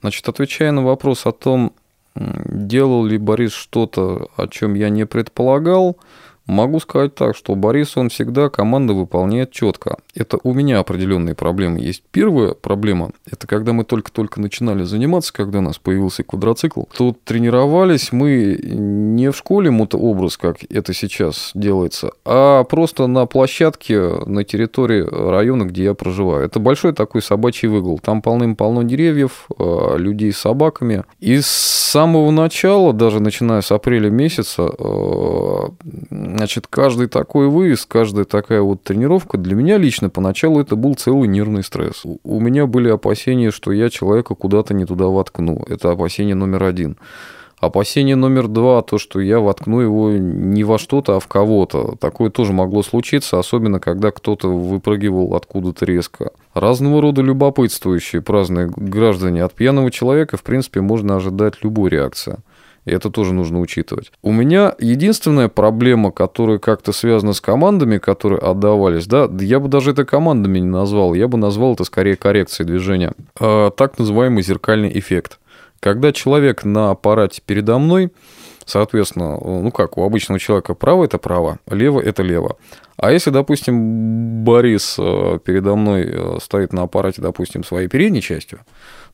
Значит, 0.00 0.26
отвечая 0.28 0.72
на 0.72 0.82
вопрос 0.82 1.26
о 1.26 1.32
том, 1.32 1.72
делал 2.16 3.04
ли 3.04 3.18
Борис 3.18 3.52
что-то, 3.52 4.28
о 4.36 4.48
чем 4.48 4.74
я 4.74 4.88
не 4.88 5.06
предполагал, 5.06 5.98
Могу 6.46 6.78
сказать 6.78 7.14
так, 7.14 7.36
что 7.36 7.54
Борис, 7.54 7.96
он 7.96 8.08
всегда 8.08 8.48
команды 8.48 8.94
выполняет 8.94 9.50
четко. 9.50 9.98
Это 10.14 10.38
у 10.44 10.54
меня 10.54 10.78
определенные 10.78 11.34
проблемы 11.34 11.80
есть. 11.80 12.02
Первая 12.12 12.54
проблема– 12.54 13.10
это 13.30 13.46
когда 13.46 13.72
мы 13.72 13.84
только-только 13.84 14.40
начинали 14.40 14.84
заниматься, 14.84 15.32
когда 15.32 15.58
у 15.58 15.62
нас 15.62 15.78
появился 15.78 16.22
квадроцикл. 16.22 16.84
Тут 16.96 17.22
тренировались 17.24 18.12
мы 18.12 18.58
не 18.62 19.30
в 19.30 19.36
школе 19.36 19.70
мотообраз, 19.70 20.36
как 20.36 20.58
это 20.70 20.94
сейчас 20.94 21.50
делается, 21.54 22.12
а 22.24 22.64
просто 22.64 23.06
на 23.08 23.26
площадке 23.26 24.00
на 24.26 24.44
территории 24.44 25.02
района, 25.02 25.64
где 25.64 25.84
я 25.84 25.94
проживаю. 25.94 26.44
Это 26.44 26.60
большой 26.60 26.92
такой 26.92 27.22
собачий 27.22 27.68
выгул. 27.68 27.98
Там 27.98 28.22
полным-полно 28.22 28.84
деревьев, 28.84 29.48
э, 29.58 29.96
людей 29.98 30.32
с 30.32 30.38
собаками. 30.38 31.04
И 31.18 31.40
с 31.40 31.46
самого 31.46 32.30
начала, 32.30 32.92
даже 32.92 33.20
начиная 33.20 33.60
с 33.62 33.72
апреля 33.72 34.10
месяца, 34.10 34.70
э, 34.78 35.68
Значит, 36.36 36.66
каждый 36.66 37.08
такой 37.08 37.48
выезд, 37.48 37.86
каждая 37.88 38.26
такая 38.26 38.60
вот 38.60 38.82
тренировка 38.82 39.38
для 39.38 39.54
меня 39.54 39.78
лично 39.78 40.10
поначалу 40.10 40.60
это 40.60 40.76
был 40.76 40.94
целый 40.94 41.28
нервный 41.28 41.64
стресс. 41.64 42.02
У 42.24 42.40
меня 42.40 42.66
были 42.66 42.90
опасения, 42.90 43.50
что 43.50 43.72
я 43.72 43.88
человека 43.88 44.34
куда-то 44.34 44.74
не 44.74 44.84
туда 44.84 45.06
воткну. 45.06 45.64
Это 45.66 45.92
опасение 45.92 46.34
номер 46.34 46.64
один. 46.64 46.98
Опасение 47.58 48.16
номер 48.16 48.48
два, 48.48 48.82
то, 48.82 48.98
что 48.98 49.18
я 49.18 49.40
воткну 49.40 49.80
его 49.80 50.10
не 50.10 50.62
во 50.62 50.78
что-то, 50.78 51.16
а 51.16 51.20
в 51.20 51.26
кого-то. 51.26 51.96
Такое 51.98 52.28
тоже 52.28 52.52
могло 52.52 52.82
случиться, 52.82 53.38
особенно 53.38 53.80
когда 53.80 54.10
кто-то 54.10 54.48
выпрыгивал 54.48 55.34
откуда-то 55.34 55.86
резко. 55.86 56.32
Разного 56.52 57.00
рода 57.00 57.22
любопытствующие 57.22 58.20
праздные 58.20 58.70
граждане 58.76 59.42
от 59.42 59.54
пьяного 59.54 59.90
человека, 59.90 60.36
в 60.36 60.42
принципе, 60.42 60.82
можно 60.82 61.16
ожидать 61.16 61.62
любой 61.62 61.88
реакции. 61.88 62.36
И 62.86 62.92
это 62.92 63.10
тоже 63.10 63.34
нужно 63.34 63.60
учитывать. 63.60 64.12
У 64.22 64.32
меня 64.32 64.74
единственная 64.78 65.48
проблема, 65.48 66.12
которая 66.12 66.58
как-то 66.58 66.92
связана 66.92 67.32
с 67.32 67.40
командами, 67.40 67.98
которые 67.98 68.40
отдавались, 68.40 69.06
да, 69.06 69.28
я 69.40 69.60
бы 69.60 69.68
даже 69.68 69.90
это 69.90 70.04
командами 70.04 70.60
не 70.60 70.68
назвал, 70.68 71.12
я 71.14 71.28
бы 71.28 71.36
назвал 71.36 71.74
это 71.74 71.84
скорее 71.84 72.16
коррекцией 72.16 72.66
движения. 72.66 73.12
А, 73.38 73.70
так 73.70 73.98
называемый 73.98 74.42
зеркальный 74.42 74.96
эффект. 74.98 75.38
Когда 75.80 76.12
человек 76.12 76.64
на 76.64 76.90
аппарате 76.90 77.42
передо 77.44 77.78
мной, 77.78 78.12
соответственно, 78.64 79.36
ну 79.36 79.70
как, 79.72 79.98
у 79.98 80.04
обычного 80.04 80.38
человека 80.38 80.74
право– 80.74 81.04
это 81.06 81.18
право, 81.18 81.58
лево– 81.68 82.00
это 82.04 82.22
лево. 82.22 82.56
А 82.96 83.12
если, 83.12 83.30
допустим, 83.30 84.44
Борис 84.44 84.96
э, 84.98 85.38
передо 85.44 85.76
мной 85.76 86.04
э, 86.06 86.38
стоит 86.40 86.72
на 86.72 86.82
аппарате, 86.82 87.20
допустим, 87.20 87.62
своей 87.62 87.88
передней 87.88 88.22
частью, 88.22 88.60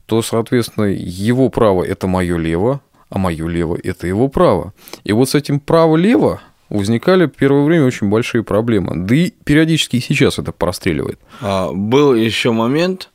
то, 0.07 0.23
соответственно, 0.23 0.85
его 0.85 1.49
право– 1.49 1.83
это 1.85 2.07
мое 2.07 2.37
лево, 2.37 2.81
а 3.13 3.19
мое 3.19 3.47
лево– 3.47 3.79
это 3.85 4.07
его 4.07 4.29
право. 4.29 4.73
И 5.05 5.13
вот 5.13 5.29
с 5.29 5.35
этим 5.35 5.61
право-лево 5.61 6.41
возникали 6.71 7.27
в 7.27 7.33
первое 7.33 7.65
время 7.65 7.85
очень 7.85 8.09
большие 8.09 8.43
проблемы. 8.43 9.07
Да 9.07 9.15
и 9.15 9.31
периодически 9.45 9.97
и 9.97 10.01
сейчас 10.01 10.39
это 10.39 10.51
простреливает. 10.53 11.21
А, 11.43 11.71
был 11.73 12.15
еще 12.15 12.53
момент, 12.53 13.11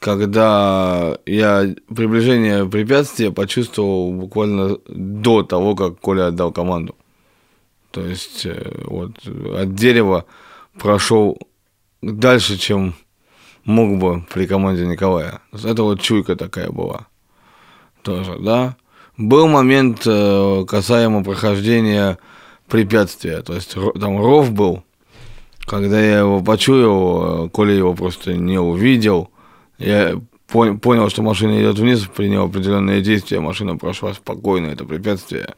когда 0.00 1.16
я 1.24 1.74
приближение 1.94 2.68
препятствия 2.68 3.32
почувствовал 3.32 4.12
буквально 4.12 4.76
до 4.86 5.42
того, 5.42 5.74
как 5.74 5.98
Коля 5.98 6.26
отдал 6.26 6.52
команду. 6.52 6.94
То 7.90 8.04
есть 8.04 8.44
э, 8.44 8.84
вот 8.84 9.12
от 9.26 9.74
дерева 9.74 10.26
прошел 10.78 11.38
дальше, 12.02 12.58
чем 12.58 12.94
мог 13.64 13.98
бы 13.98 14.26
при 14.30 14.46
команде 14.46 14.86
Николая. 14.86 15.40
Это 15.52 15.84
вот 15.84 16.02
чуйка 16.02 16.36
такая 16.36 16.70
была. 16.70 17.06
Тоже, 18.02 18.36
да. 18.38 18.76
Был 19.22 19.46
момент 19.46 20.02
э, 20.04 20.64
касаемо 20.66 21.22
прохождения 21.22 22.18
препятствия. 22.68 23.42
То 23.42 23.54
есть 23.54 23.76
там 24.00 24.20
ров 24.20 24.50
был. 24.50 24.82
Когда 25.64 26.00
я 26.00 26.18
его 26.18 26.42
почуял, 26.42 27.46
э, 27.46 27.48
Коля 27.50 27.72
его 27.72 27.94
просто 27.94 28.34
не 28.34 28.58
увидел. 28.58 29.30
Я 29.78 30.20
понял, 30.48 31.08
что 31.08 31.22
машина 31.22 31.60
идет 31.60 31.78
вниз, 31.78 32.00
принял 32.00 32.46
определенные 32.46 33.00
действия, 33.00 33.38
машина 33.38 33.76
прошла 33.76 34.12
спокойно, 34.12 34.66
это 34.66 34.84
препятствие, 34.84 35.54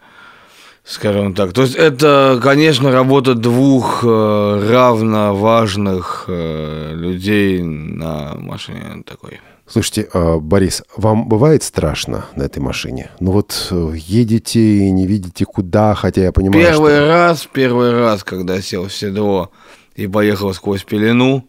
скажем 0.85 1.35
так. 1.35 1.55
То 1.55 1.63
есть 1.63 1.75
это, 1.75 2.39
конечно, 2.43 2.93
работа 2.93 3.35
двух 3.35 4.05
э, 4.05 4.69
равно 4.71 5.35
важных 5.35 6.27
людей 6.29 7.63
на 7.63 8.35
машине 8.37 9.03
такой. 9.07 9.41
Слушайте, 9.67 10.09
а, 10.13 10.39
Борис, 10.39 10.83
вам 10.97 11.27
бывает 11.29 11.63
страшно 11.63 12.27
на 12.37 12.43
этой 12.43 12.59
машине? 12.59 13.11
Ну 13.19 13.33
вот 13.33 13.69
э, 13.71 13.93
едете 13.97 14.61
и 14.61 14.91
не 14.91 15.07
видите 15.07 15.47
куда, 15.47 15.95
хотя 15.95 16.23
я 16.23 16.33
понимаю, 16.33 16.63
Первый 16.63 16.97
что... 16.97 17.09
раз, 17.09 17.49
первый 17.51 17.93
раз, 17.93 18.25
когда 18.25 18.61
сел 18.61 18.89
в 18.89 18.93
седло 18.93 19.51
и 19.95 20.07
поехал 20.07 20.53
сквозь 20.53 20.85
пелену, 20.85 21.49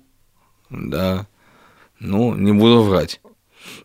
да, 0.69 1.27
ну, 1.99 2.35
не 2.35 2.53
буду 2.53 2.83
врать, 2.83 3.19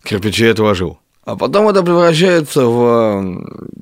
кирпичи 0.05 0.47
отложил. 0.47 0.99
А 1.25 1.37
потом 1.37 1.69
это 1.69 1.83
превращается 1.83 2.67
в, 2.67 3.75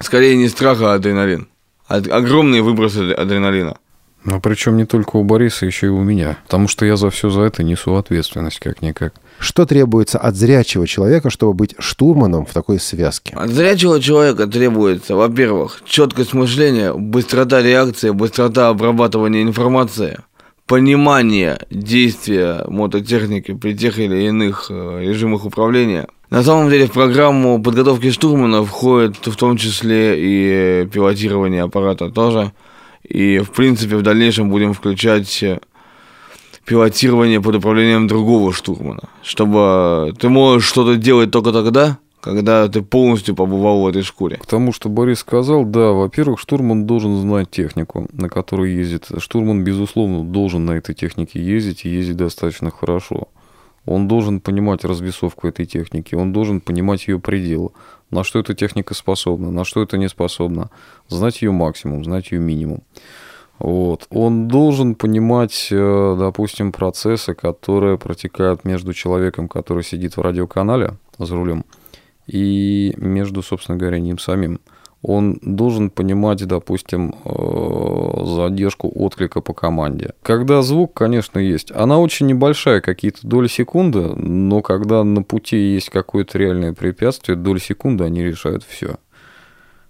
скорее, 0.00 0.36
не 0.36 0.48
страх, 0.48 0.80
а 0.80 0.94
адреналин. 0.94 1.48
Огромные 1.86 2.62
выбросы 2.62 3.12
адреналина. 3.12 3.76
Ну, 4.24 4.40
причем 4.40 4.78
не 4.78 4.86
только 4.86 5.16
у 5.16 5.22
Бориса, 5.22 5.66
еще 5.66 5.86
и 5.86 5.90
у 5.90 6.02
меня. 6.02 6.38
Потому 6.44 6.66
что 6.66 6.86
я 6.86 6.96
за 6.96 7.10
все 7.10 7.28
за 7.28 7.42
это 7.42 7.62
несу 7.62 7.94
ответственность, 7.94 8.58
как-никак. 8.58 9.14
Что 9.38 9.66
требуется 9.66 10.18
от 10.18 10.34
зрячего 10.34 10.86
человека, 10.86 11.28
чтобы 11.28 11.52
быть 11.52 11.74
штурманом 11.78 12.46
в 12.46 12.52
такой 12.52 12.80
связке? 12.80 13.34
От 13.36 13.50
зрячего 13.50 14.00
человека 14.00 14.46
требуется, 14.46 15.14
во-первых, 15.14 15.82
четкость 15.84 16.32
мышления, 16.32 16.94
быстрота 16.94 17.60
реакции, 17.60 18.10
быстрота 18.10 18.68
обрабатывания 18.68 19.42
информации, 19.42 20.20
понимание 20.66 21.58
действия 21.70 22.64
мототехники 22.66 23.52
при 23.52 23.76
тех 23.76 23.98
или 23.98 24.24
иных 24.26 24.68
э, 24.70 25.00
режимах 25.02 25.44
управления. 25.44 26.08
На 26.30 26.42
самом 26.42 26.70
деле 26.70 26.86
в 26.86 26.92
программу 26.92 27.62
подготовки 27.62 28.10
штурмана 28.10 28.64
входит 28.64 29.16
в 29.26 29.36
том 29.36 29.58
числе 29.58 30.14
и 30.16 30.86
пилотирование 30.86 31.64
аппарата 31.64 32.08
тоже– 32.08 32.52
и, 33.04 33.38
в 33.38 33.50
принципе, 33.50 33.96
в 33.96 34.02
дальнейшем 34.02 34.50
будем 34.50 34.72
включать 34.72 35.42
э, 35.42 35.60
пилотирование 36.64 37.40
под 37.40 37.56
управлением 37.56 38.06
другого 38.06 38.52
штурмана. 38.52 39.08
Чтобы 39.22 40.14
ты 40.18 40.28
можешь 40.28 40.68
что-то 40.68 40.96
делать 40.96 41.30
только 41.30 41.52
тогда, 41.52 41.98
когда 42.20 42.66
ты 42.68 42.80
полностью 42.80 43.34
побывал 43.34 43.82
в 43.82 43.86
этой 43.86 44.02
шкуре. 44.02 44.38
Потому 44.38 44.72
что 44.72 44.88
Борис 44.88 45.18
сказал, 45.18 45.64
да, 45.64 45.92
во-первых, 45.92 46.40
штурман 46.40 46.86
должен 46.86 47.20
знать 47.20 47.50
технику, 47.50 48.08
на 48.12 48.30
которой 48.30 48.72
ездит. 48.72 49.08
Штурман, 49.18 49.62
безусловно, 49.62 50.24
должен 50.24 50.64
на 50.64 50.72
этой 50.72 50.94
технике 50.94 51.42
ездить 51.42 51.84
и 51.84 51.90
ездить 51.90 52.16
достаточно 52.16 52.70
хорошо. 52.70 53.28
Он 53.84 54.08
должен 54.08 54.40
понимать 54.40 54.84
развесовку 54.84 55.46
этой 55.46 55.66
техники, 55.66 56.14
он 56.14 56.32
должен 56.32 56.62
понимать 56.62 57.06
ее 57.06 57.20
пределы 57.20 57.70
на 58.10 58.24
что 58.24 58.38
эта 58.38 58.54
техника 58.54 58.94
способна, 58.94 59.50
на 59.50 59.64
что 59.64 59.82
это 59.82 59.98
не 59.98 60.08
способна, 60.08 60.70
знать 61.08 61.42
ее 61.42 61.50
максимум, 61.50 62.04
знать 62.04 62.32
ее 62.32 62.40
минимум. 62.40 62.82
Вот. 63.58 64.06
Он 64.10 64.48
должен 64.48 64.94
понимать, 64.94 65.68
э, 65.70 66.16
допустим, 66.18 66.72
процессы, 66.72 67.34
которые 67.34 67.98
протекают 67.98 68.64
между 68.64 68.92
человеком, 68.92 69.48
который 69.48 69.84
сидит 69.84 70.16
в 70.16 70.20
радиоканале 70.20 70.96
за 71.18 71.36
рулем, 71.36 71.64
и 72.26 72.94
между, 72.96 73.42
собственно 73.42 73.78
говоря, 73.78 74.00
ним 74.00 74.18
самим 74.18 74.60
он 75.06 75.38
должен 75.42 75.90
понимать, 75.90 76.46
допустим, 76.46 77.14
э, 77.24 78.24
задержку 78.24 78.90
отклика 78.94 79.42
по 79.42 79.52
команде. 79.52 80.14
Когда 80.22 80.62
звук, 80.62 80.94
конечно, 80.94 81.38
есть, 81.38 81.70
она 81.72 81.98
очень 81.98 82.26
небольшая, 82.26 82.80
какие-то 82.80 83.26
доли 83.26 83.48
секунды, 83.48 84.00
но 84.00 84.62
когда 84.62 85.04
на 85.04 85.22
пути 85.22 85.58
есть 85.74 85.90
какое-то 85.90 86.38
реальное 86.38 86.72
препятствие, 86.72 87.36
доли 87.36 87.58
секунды, 87.58 88.04
они 88.04 88.22
решают 88.22 88.64
все. 88.64 88.96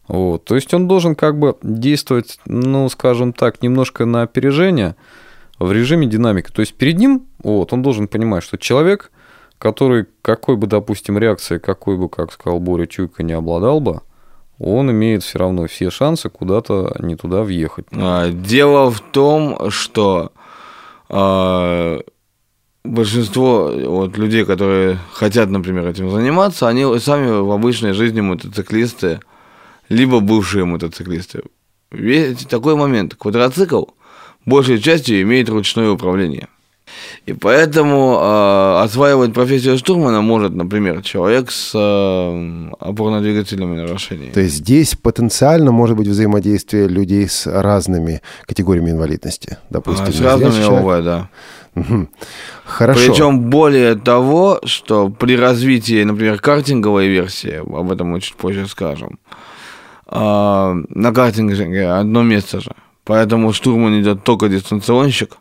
Вот. 0.09 0.45
То 0.47 0.57
есть 0.57 0.75
он 0.75 0.89
должен 0.89 1.15
как 1.15 1.39
бы 1.39 1.57
действовать, 1.63 2.41
ну, 2.47 2.89
скажем 2.89 3.33
так, 3.33 3.63
немножко 3.63 4.07
на 4.07 4.23
опережение 4.23 4.97
в 5.61 5.71
режиме 5.71 6.09
динамики. 6.09 6.51
То 6.51 6.61
есть 6.61 6.75
перед 6.75 6.99
ним, 6.99 7.29
вот, 7.43 7.73
он 7.73 7.83
должен 7.83 8.09
понимать, 8.09 8.43
что 8.43 8.59
человек, 8.59 9.13
который 9.59 10.07
какой 10.23 10.57
бы, 10.57 10.67
допустим, 10.67 11.19
реакции, 11.19 11.59
какой 11.59 11.97
бы, 11.97 12.09
как 12.09 12.33
сказал 12.33 12.59
Боря 12.59 12.87
Чуйка, 12.87 13.23
не 13.23 13.33
обладал 13.33 13.79
бы, 13.79 14.01
он 14.59 14.91
имеет 14.91 15.23
все 15.23 15.39
равно 15.39 15.67
все 15.67 15.91
шансы 15.91 16.29
куда-то 16.29 16.97
не 17.01 17.17
туда 17.17 17.43
въехать. 17.43 17.87
А, 17.93 18.31
дело 18.31 18.91
в 18.91 19.01
том, 19.01 19.71
что 19.71 20.33
э, 21.09 22.01
большинство 22.85 23.73
вот, 23.73 24.17
людей, 24.17 24.45
которые 24.45 24.99
хотят, 25.13 25.51
например, 25.51 25.89
этим 25.89 26.11
заниматься, 26.11 26.69
они 26.69 26.99
сами 26.99 27.31
в 27.31 27.51
обычной 27.51 27.93
жизни 27.93 28.21
мотоциклисты, 28.21 29.21
либо 29.89 30.21
бывшие 30.21 30.65
мотоциклисты. 30.65 31.43
Ведь 31.91 32.49
такой 32.49 32.77
момент. 32.77 33.15
Квадроцикл 33.15 33.85
большей 34.45 34.81
частью 34.81 35.23
имеет 35.23 35.49
ручное 35.49 35.91
управление. 35.91 36.49
И 37.27 37.33
поэтому 37.33 38.19
э, 38.21 38.83
осваивать 38.85 39.33
профессию 39.33 39.79
штурмана 39.79 40.21
может, 40.21 40.55
например, 40.55 41.03
человек 41.03 41.51
с 41.51 41.73
э, 41.75 42.71
опорно-двигательными 42.81 43.77
нарушениями. 43.77 44.33
То 44.33 44.41
есть 44.41 44.57
здесь 44.57 44.95
потенциально 44.95 45.73
может 45.73 45.97
быть 45.97 46.09
взаимодействие 46.09 46.87
людей 46.87 47.29
с 47.29 47.47
разными 47.47 48.21
категориями 48.47 48.91
инвалидности. 48.91 49.59
Допустим, 49.71 50.07
А, 50.09 50.13
с 50.13 50.21
разными 50.21 50.69
бывает, 50.69 51.05
да. 51.05 51.29
Хорошо. 52.65 53.01
Причем 53.01 53.41
более 53.51 53.95
того, 53.97 54.61
что 54.65 55.09
при 55.09 55.37
развитии, 55.37 56.05
например, 56.05 56.39
картинговой 56.41 57.09
версии, 57.09 57.57
об 57.57 57.91
этом 57.91 58.09
мы 58.09 58.21
чуть 58.21 58.37
позже 58.37 58.67
скажем, 58.69 59.19
а, 60.07 60.75
на 60.89 61.13
картинге 61.13 61.89
одно 61.89 62.23
место 62.23 62.61
же. 62.61 62.73
Поэтому 63.05 63.53
штурман 63.53 64.01
идет 64.01 64.25
только 64.25 64.49
дистанционщик, 64.49 65.37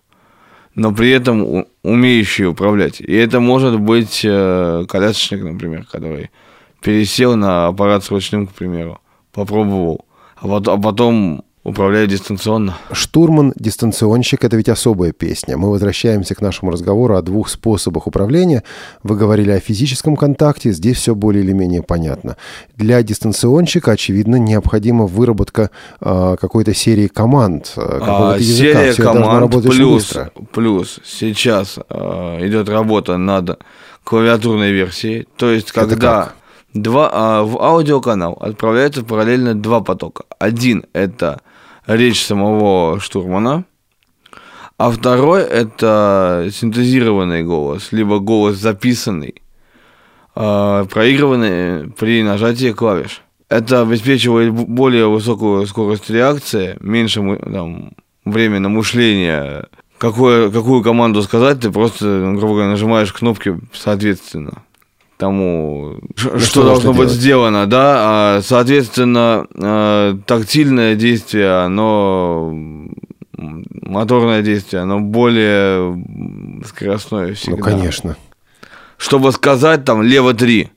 но 0.76 0.94
при 0.94 1.12
этом 1.12 1.66
умеющий 1.84 2.46
управлять. 2.46 3.00
И 3.00 3.14
это 3.14 3.40
может 3.40 3.80
быть 3.80 4.22
э, 4.24 4.86
колясочник, 4.88 5.44
например, 5.44 5.86
который 5.86 6.32
пересел 6.82 7.36
на 7.36 7.68
аппарат 7.68 8.04
с 8.04 8.12
ручным, 8.12 8.48
к 8.48 8.54
примеру, 8.54 9.00
попробовал, 9.32 10.06
а 10.36 10.48
а 10.58 10.78
потом 10.78 11.44
управляет 11.64 12.10
дистанционно. 12.10 12.78
Штурман, 12.92 13.54
дистанционщик– 13.56 14.44
это 14.46 14.58
ведь 14.58 14.70
особая 14.70 15.14
песня. 15.14 15.58
Мы 15.58 15.70
возвращаемся 15.70 16.36
к 16.36 16.42
нашему 16.42 16.72
разговору 16.72 17.16
о 17.16 17.22
двух 17.22 17.50
способах 17.50 18.08
управления. 18.08 18.64
Вы 19.02 19.16
говорили 19.16 19.52
о 19.52 19.60
физическом 19.60 20.16
контакте, 20.16 20.72
здесь 20.72 20.98
все 20.98 21.16
более 21.16 21.44
или 21.44 21.54
менее 21.54 21.82
понятно. 21.82 22.38
Для 22.76 23.02
дистанционщика, 23.02 23.92
очевидно, 23.92 24.36
необходима 24.36 25.06
выработка 25.06 25.70
э, 26.02 26.36
какой-то 26.40 26.74
серии 26.74 27.08
команд, 27.08 27.74
э, 27.78 27.82
какого-то 27.82 28.36
А, 28.36 28.38
языка. 28.38 28.74
серия 28.74 28.94
должно 28.96 29.14
команд 29.14 29.64
плюс, 29.64 30.14
плюс 30.52 31.00
сейчас 31.06 31.80
э, 31.90 32.48
идет 32.48 32.68
работа 32.68 33.18
над 33.18 33.60
клавиатурной 34.04 34.72
версией. 34.74 35.28
То 35.38 35.50
есть, 35.50 35.72
когда 35.72 36.34
два, 36.74 37.10
а, 37.14 37.44
в 37.44 37.58
аудиоканал 37.62 38.34
отправляется 38.40 39.04
параллельно 39.04 39.56
два 39.56 39.80
потока. 39.80 40.26
Один 40.40 40.84
это 40.94 41.42
речь 41.88 42.26
самого 42.26 43.00
штурмана, 43.00 43.66
а 44.78 44.92
второй 44.92 45.42
это 45.42 46.50
синтезированный 46.52 47.44
голос, 47.44 47.92
либо 47.92 48.20
голос 48.20 48.58
записанный, 48.58 49.36
э, 50.36 50.86
проигрыванный 50.90 51.92
при 51.92 52.24
нажатии 52.24 52.72
клавиш. 52.72 53.22
Это 53.50 53.82
обеспечивает 53.82 54.52
более 54.52 55.08
высокую 55.08 55.68
скорость 55.68 56.10
реакции, 56.10 56.78
меньше 56.80 57.22
там, 57.52 57.92
время 58.26 58.60
на 58.60 58.70
мышление. 58.70 59.68
Какое, 60.00 60.50
какую 60.50 60.82
команду 60.82 61.22
сказать, 61.22 61.60
ты 61.60 61.72
просто, 61.72 62.34
грубо 62.36 62.56
говоря, 62.56 62.70
нажимаешь 62.70 63.14
кнопки 63.14 63.60
соответственно 63.74 64.64
тому, 65.18 66.00
что, 66.16 66.40
что 66.40 66.64
должно 66.64 66.92
быть 66.92 67.08
делать. 67.08 67.14
сделано, 67.14 67.66
да, 67.68 67.96
а, 67.98 68.42
соответственно, 68.44 69.48
э, 69.54 70.18
тактильное 70.26 70.96
действие, 70.96 71.64
оно 71.64 72.54
моторное 73.38 74.42
действие, 74.42 74.82
оно 74.82 75.00
более 75.00 76.04
скоростное 76.66 77.34
всегда. 77.34 77.58
Ну, 77.58 77.64
конечно. 77.64 78.18
Чтобы 78.98 79.32
сказать 79.32 79.86
там 79.86 80.02
лево 80.02 80.34
3, 80.34 80.70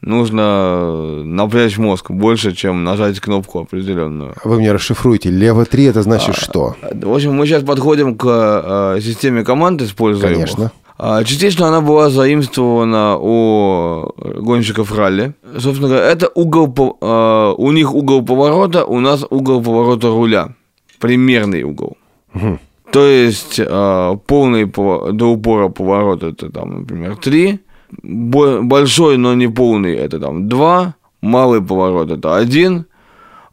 нужно 0.00 1.22
напрячь 1.24 1.76
мозг 1.78 2.10
больше, 2.10 2.52
чем 2.52 2.84
нажать 2.84 3.20
кнопку 3.20 3.60
определенную. 3.60 4.34
Вы 4.44 4.58
мне 4.58 4.72
расшифруете. 4.72 5.30
Лево 5.30 5.64
3– 5.64 5.84
это 5.86 6.02
значит 6.02 6.36
что? 6.36 6.76
В 6.82 7.12
общем, 7.12 7.34
мы 7.34 7.46
сейчас 7.46 7.62
подходим 7.62 8.16
к 8.16 8.26
э, 8.26 9.00
системе 9.00 9.44
команд 9.44 9.82
используемых. 9.82 10.34
Конечно. 10.34 10.72
А, 10.96 11.24
Частично 11.24 11.66
она 11.68 11.80
была 11.80 12.08
заимствована 12.10 13.16
у 13.18 14.12
гонщиков 14.16 14.92
ралли. 14.96 15.32
Собственно 15.58 15.88
говоря, 15.88 16.06
это 16.06 16.30
угол, 16.34 16.96
э, 17.00 17.54
у 17.58 17.72
них 17.72 17.92
угол 17.94 18.22
поворота, 18.24 18.84
у 18.84 19.00
нас 19.00 19.24
угол 19.28 19.60
поворота 19.62 20.08
руля. 20.08 20.54
Примерный 21.00 21.64
угол. 21.64 21.96
Мгм. 22.32 22.58
То 22.92 23.04
есть 23.06 23.58
э, 23.58 24.16
полный 24.26 24.66
по- 24.68 25.10
до 25.12 25.26
упора 25.32 25.68
поворот 25.68 26.22
это 26.22 26.50
там, 26.50 26.80
например, 26.80 27.16
3, 27.16 27.58
большой, 28.02 29.16
но 29.18 29.34
не 29.34 29.48
полный 29.48 29.94
это 29.96 30.20
там 30.20 30.48
2, 30.48 30.94
малый 31.22 31.60
поворот 31.60 32.10
это 32.10 32.36
1, 32.36 32.84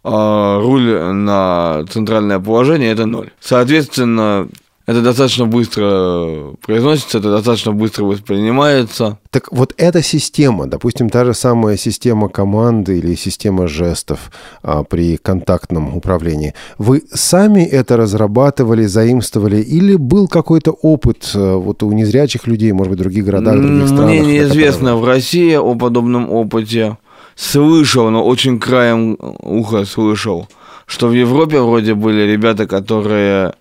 руль 0.03 0.97
на 1.13 1.83
центральное 1.89 2.39
положение 2.39 2.91
это 2.91 3.05
0. 3.05 3.31
Соответственно, 3.39 4.47
это 4.85 5.01
достаточно 5.01 5.45
быстро 5.45 6.55
произносится, 6.65 7.19
это 7.19 7.31
достаточно 7.31 7.71
быстро 7.71 8.05
воспринимается. 8.05 9.19
Так 9.29 9.51
вот 9.51 9.73
эта 9.77 10.01
система, 10.01 10.67
допустим, 10.67 11.09
та 11.09 11.25
же 11.25 11.33
самая 11.33 11.77
система 11.77 12.29
команды 12.29 12.97
или 12.97 13.15
система 13.15 13.67
жестов 13.67 14.31
а, 14.63 14.83
при 14.83 15.17
контактном 15.17 15.95
управлении, 15.95 16.53
вы 16.77 17.03
сами 17.13 17.61
это 17.61 17.95
разрабатывали, 17.95 18.85
заимствовали, 18.85 19.61
или 19.61 19.95
был 19.95 20.27
какой-то 20.27 20.71
опыт 20.71 21.31
а, 21.35 21.57
вот 21.57 21.83
у 21.83 21.91
незрячих 21.91 22.47
людей, 22.47 22.71
может 22.71 22.91
быть, 22.91 22.99
в 22.99 23.03
других 23.03 23.25
городах, 23.25 23.55
в 23.55 23.61
других 23.61 23.87
странах? 23.87 24.05
Мне 24.05 24.19
неизвестно 24.19 24.97
в 24.97 25.05
России 25.05 25.55
о 25.55 25.75
подобном 25.75 26.29
опыте. 26.31 26.97
Слышал, 27.35 28.09
но 28.09 28.25
очень 28.25 28.59
краем 28.59 29.17
уха 29.19 29.85
слышал, 29.85 30.47
что 30.85 31.07
в 31.07 31.13
Европе 31.13 31.61
вроде 31.61 31.93
были 31.93 32.29
ребята, 32.29 32.67
которые 32.67 33.53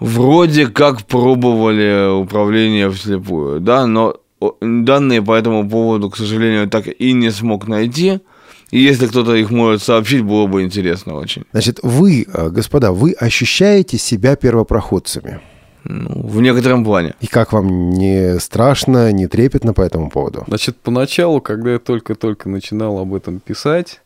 вроде 0.00 0.66
как 0.66 1.02
пробовали 1.02 2.20
управление 2.20 2.90
вслепую, 2.90 3.60
да, 3.60 3.86
но 3.86 4.16
данные 4.60 5.22
по 5.22 5.34
этому 5.34 5.68
поводу, 5.68 6.10
к 6.10 6.16
сожалению, 6.16 6.68
так 6.68 6.86
и 6.86 7.12
не 7.12 7.30
смог 7.30 7.66
найти. 7.66 8.20
И 8.70 8.80
если 8.80 9.06
кто-то 9.06 9.34
их 9.34 9.50
может 9.50 9.82
сообщить, 9.82 10.22
было 10.22 10.46
бы 10.46 10.62
интересно 10.62 11.14
очень. 11.14 11.44
Значит, 11.52 11.80
вы, 11.82 12.26
а, 12.32 12.50
господа, 12.50 12.92
вы 12.92 13.12
ощущаете 13.12 13.96
себя 13.96 14.36
первопроходцами? 14.36 15.40
Ну, 15.84 16.26
в 16.26 16.40
некотором 16.42 16.84
плане. 16.84 17.14
И 17.20 17.26
как 17.26 17.54
вам 17.54 17.90
не 17.90 18.38
страшно, 18.40 19.10
не 19.10 19.26
трепетно 19.26 19.72
по 19.72 19.80
этому 19.80 20.10
поводу? 20.10 20.44
Значит, 20.46 20.76
поначалу, 20.76 21.40
когда 21.40 21.72
я 21.72 21.78
только-только 21.78 22.50
начинал 22.50 22.98
об 22.98 23.14
этом 23.14 23.40
писать, 23.40 24.02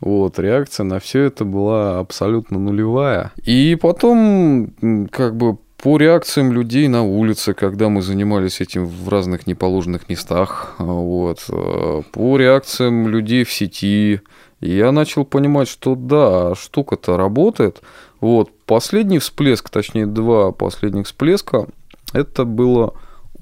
вот, 0.00 0.38
реакция 0.38 0.84
на 0.84 0.98
все 0.98 1.22
это 1.22 1.44
была 1.44 1.98
абсолютно 1.98 2.58
нулевая. 2.58 3.32
И 3.44 3.76
потом, 3.80 4.72
как 5.10 5.36
бы, 5.36 5.58
по 5.84 5.98
реакциям 5.98 6.52
людей 6.52 6.88
на 6.88 7.02
улице, 7.02 7.52
когда 7.52 7.90
мы 7.90 8.00
занимались 8.00 8.60
этим 8.60 8.86
в 8.86 9.08
разных 9.08 9.46
неположенных 9.46 10.08
местах, 10.08 10.74
а, 10.78 10.84
вот, 10.84 11.44
э, 11.50 12.02
по 12.10 12.36
реакциям 12.38 13.08
людей 13.08 13.44
в 13.44 13.52
сети, 13.52 14.22
я 14.60 14.92
начал 14.92 15.26
понимать, 15.26 15.68
что 15.68 15.94
да, 15.94 16.54
штука-то 16.54 17.18
работает. 17.18 17.82
Вот, 18.20 18.50
последний 18.64 19.18
всплеск, 19.18 19.68
точнее, 19.68 20.06
два 20.06 20.52
последних 20.52 21.04
всплеска, 21.04 21.66
это 22.14 22.46
было 22.46 22.94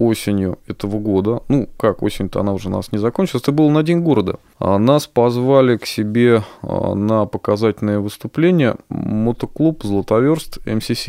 осенью 0.02 0.58
этого 0.66 0.98
года. 0.98 1.42
Ну, 1.48 1.68
как 1.76 2.02
осень-то 2.02 2.40
она 2.40 2.52
уже 2.52 2.68
у 2.68 2.72
нас 2.72 2.92
не 2.92 2.98
закончилась. 2.98 3.42
Это 3.42 3.52
было 3.52 3.70
на 3.70 3.82
День 3.82 4.00
города. 4.00 4.36
А 4.58 4.78
Нас 4.78 5.06
позвали 5.06 5.76
к 5.76 5.86
себе 5.86 6.42
а, 6.62 6.94
на 6.94 7.26
показательное 7.26 7.98
выступление 7.98 8.76
мотоклуб 8.88 9.82
«Златоверст 9.82 10.58
МСС». 10.66 11.08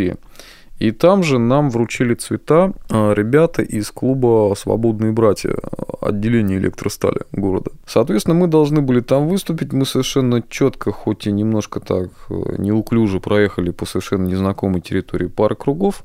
И 0.79 0.91
там 0.91 1.23
же 1.23 1.39
нам 1.39 1.69
вручили 1.69 2.13
цвета 2.13 2.73
а, 2.89 3.13
ребята 3.13 3.61
из 3.61 3.91
клуба 3.91 4.53
«Свободные 4.57 5.11
братья», 5.11 5.55
отделения 6.01 6.57
электростали 6.57 7.21
города. 7.31 7.71
Соответственно, 7.87 8.35
мы 8.35 8.47
должны 8.47 8.81
были 8.81 8.99
там 8.99 9.27
выступить. 9.27 9.71
Мы 9.71 9.85
совершенно 9.85 10.41
четко, 10.41 10.91
хоть 10.91 11.27
и 11.27 11.31
немножко 11.31 11.79
так 11.79 12.09
э, 12.29 12.55
неуклюже 12.57 13.19
проехали 13.19 13.71
по 13.71 13.85
совершенно 13.85 14.27
незнакомой 14.27 14.81
территории 14.81 15.27
пары 15.27 15.55
кругов. 15.55 16.03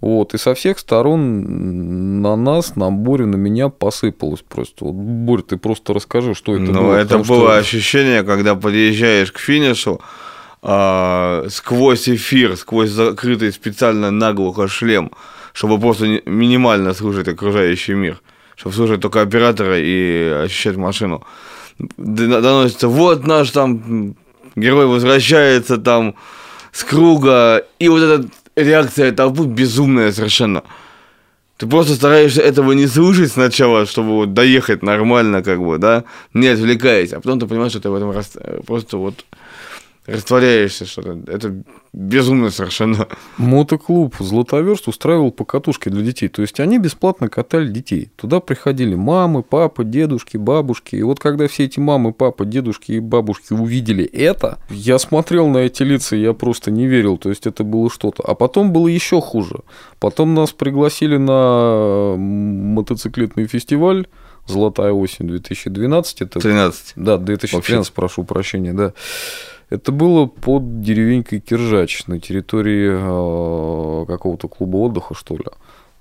Вот, 0.00 0.32
и 0.34 0.38
со 0.38 0.54
всех 0.54 0.78
сторон 0.78 2.22
на 2.22 2.36
нас, 2.36 2.76
на 2.76 2.90
Борю, 2.90 3.26
на 3.26 3.34
меня 3.36 3.68
посыпалось 3.68 4.42
просто. 4.48 4.84
Вот, 4.84 4.94
Борь, 4.94 5.42
ты 5.42 5.56
просто 5.56 5.92
расскажи, 5.92 6.34
что 6.34 6.54
это 6.54 6.70
Ну, 6.72 6.82
было. 6.82 6.94
это 6.94 7.18
было 7.18 7.24
что- 7.48 7.56
ощущение, 7.58 8.22
когда 8.22 8.54
подъезжаешь 8.54 9.32
к 9.32 9.38
финишу, 9.38 10.00
а, 10.62 11.46
сквозь 11.50 12.08
эфир, 12.08 12.56
сквозь 12.56 12.90
закрытый 12.90 13.52
специально 13.52 14.10
наглухо 14.12 14.68
шлем, 14.68 15.10
чтобы 15.52 15.80
просто 15.80 16.20
минимально 16.26 16.94
слушать 16.94 17.26
окружающий 17.28 17.94
мир, 17.94 18.20
чтобы 18.56 18.76
слушать 18.76 19.00
только 19.00 19.20
оператора 19.20 19.78
и 19.80 20.44
ощущать 20.44 20.76
машину. 20.76 21.24
Доносится, 21.96 22.86
вот 22.88 23.26
наш 23.26 23.50
там 23.50 24.14
герой 24.56 24.86
возвращается 24.86 25.78
там 25.78 26.14
с 26.72 26.84
круга, 26.84 27.64
и 27.78 27.88
вот 27.88 28.02
эта 28.02 28.28
реакция 28.62 29.12
толпы 29.12 29.44
безумная 29.44 30.12
совершенно. 30.12 30.62
Ты 31.56 31.66
просто 31.66 31.94
стараешься 31.94 32.40
этого 32.40 32.72
не 32.72 32.86
слушать 32.86 33.32
сначала, 33.32 33.84
чтобы 33.84 34.10
вот 34.10 34.32
доехать 34.32 34.82
нормально, 34.82 35.42
как 35.42 35.60
бы, 35.60 35.78
да, 35.78 36.04
не 36.32 36.46
отвлекаясь, 36.46 37.12
а 37.12 37.20
потом 37.20 37.40
ты 37.40 37.46
понимаешь, 37.46 37.72
что 37.72 37.80
ты 37.80 37.90
в 37.90 37.94
этом 37.94 38.12
рас- 38.12 38.36
просто 38.64 38.96
вот 38.96 39.24
растворяешься 40.08 40.86
что-то. 40.86 41.18
Это 41.30 41.54
безумно 41.92 42.50
совершенно. 42.50 43.08
Мотоклуб 43.36 44.14
«Златоверст» 44.18 44.88
устраивал 44.88 45.30
покатушки 45.30 45.88
для 45.88 46.02
детей. 46.02 46.28
То 46.28 46.42
есть 46.42 46.60
они 46.60 46.78
бесплатно 46.78 47.28
катали 47.28 47.68
детей. 47.68 48.10
Туда 48.16 48.40
приходили 48.40 48.94
мамы, 48.94 49.42
папы, 49.42 49.84
дедушки, 49.84 50.36
бабушки. 50.36 50.96
И 50.96 51.02
вот 51.02 51.20
когда 51.20 51.46
все 51.46 51.64
эти 51.64 51.78
мамы, 51.78 52.12
папы, 52.12 52.46
дедушки 52.46 52.92
и 52.92 53.00
бабушки 53.00 53.52
увидели 53.52 54.04
это, 54.04 54.58
я 54.70 54.98
смотрел 54.98 55.48
на 55.48 55.58
эти 55.58 55.82
лица, 55.82 56.16
я 56.16 56.32
просто 56.32 56.70
не 56.70 56.86
верил. 56.86 57.18
То 57.18 57.28
есть 57.28 57.46
это 57.46 57.62
было 57.62 57.90
что-то. 57.90 58.22
А 58.22 58.34
потом 58.34 58.72
было 58.72 58.88
еще 58.88 59.20
хуже. 59.20 59.60
Потом 59.98 60.34
нас 60.34 60.52
пригласили 60.52 61.16
на 61.16 62.14
мотоциклетный 62.16 63.46
фестиваль 63.46 64.06
«Золотая 64.46 64.92
осень 64.92 65.26
2012». 65.26 66.14
Это... 66.20 66.40
13. 66.40 66.92
Да, 66.96 67.18
2013, 67.18 67.92
прошу 67.92 68.24
прощения, 68.24 68.72
да. 68.72 68.94
Это 69.70 69.92
было 69.92 70.26
под 70.26 70.80
деревенькой 70.80 71.40
Киржач 71.40 72.06
на 72.06 72.18
территории 72.18 72.90
э, 72.90 74.06
какого-то 74.06 74.48
клуба 74.48 74.78
отдыха, 74.78 75.14
что 75.14 75.36
ли. 75.36 75.44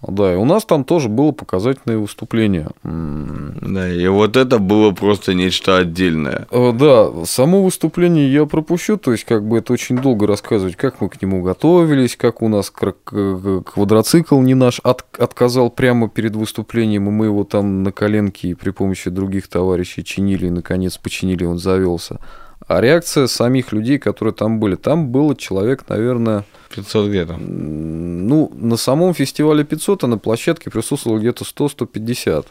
Да, 0.08 0.32
и 0.32 0.36
у 0.36 0.46
нас 0.46 0.64
там 0.64 0.84
тоже 0.84 1.10
было 1.10 1.32
показательное 1.32 1.98
выступление. 1.98 2.70
Да, 2.84 3.92
и 3.92 4.08
вот 4.08 4.38
это 4.38 4.60
было 4.60 4.92
просто 4.92 5.34
нечто 5.34 5.78
отдельное. 5.78 6.48
Э, 6.52 6.72
да, 6.72 7.10
само 7.26 7.64
выступление 7.64 8.32
я 8.32 8.46
пропущу, 8.46 8.98
то 8.98 9.12
есть 9.12 9.24
как 9.24 9.46
бы 9.46 9.58
это 9.58 9.74
очень 9.74 9.98
долго 9.98 10.28
рассказывать, 10.28 10.76
как 10.76 11.02
мы 11.02 11.10
к 11.10 11.22
нему 11.22 11.42
готовились, 11.42 12.16
как 12.16 12.42
у 12.42 12.48
нас 12.48 12.70
квадроцикл 12.70 14.40
не 14.40 14.54
наш 14.54 14.80
от, 14.84 15.04
отказал 15.18 15.72
прямо 15.72 16.08
перед 16.10 16.36
выступлением, 16.36 17.08
и 17.08 17.12
мы 17.12 17.26
его 17.26 17.44
там 17.44 17.82
на 17.84 17.92
коленке 17.92 18.56
при 18.56 18.70
помощи 18.70 19.10
других 19.10 19.48
товарищей 19.48 20.06
чинили, 20.06 20.46
и 20.46 20.52
наконец 20.52 20.98
починили, 20.98 21.44
он 21.44 21.58
завелся. 21.58 22.20
А 22.68 22.82
реакция 22.82 23.28
самих 23.28 23.72
людей, 23.72 23.98
которые 23.98 24.34
там 24.34 24.60
были, 24.60 24.76
там 24.76 25.10
было 25.10 25.36
человек, 25.36 25.86
наверное... 25.88 26.44
500 26.76 27.10
где-то. 27.10 27.38
Ну, 27.38 28.52
на 28.54 28.76
самом 28.76 29.14
фестивале 29.14 29.64
500, 29.64 30.04
а 30.04 30.08
на 30.08 30.18
площадке 30.18 30.70
присутствовало 30.70 31.20
где-то 31.20 31.46
100-150. 31.46 32.46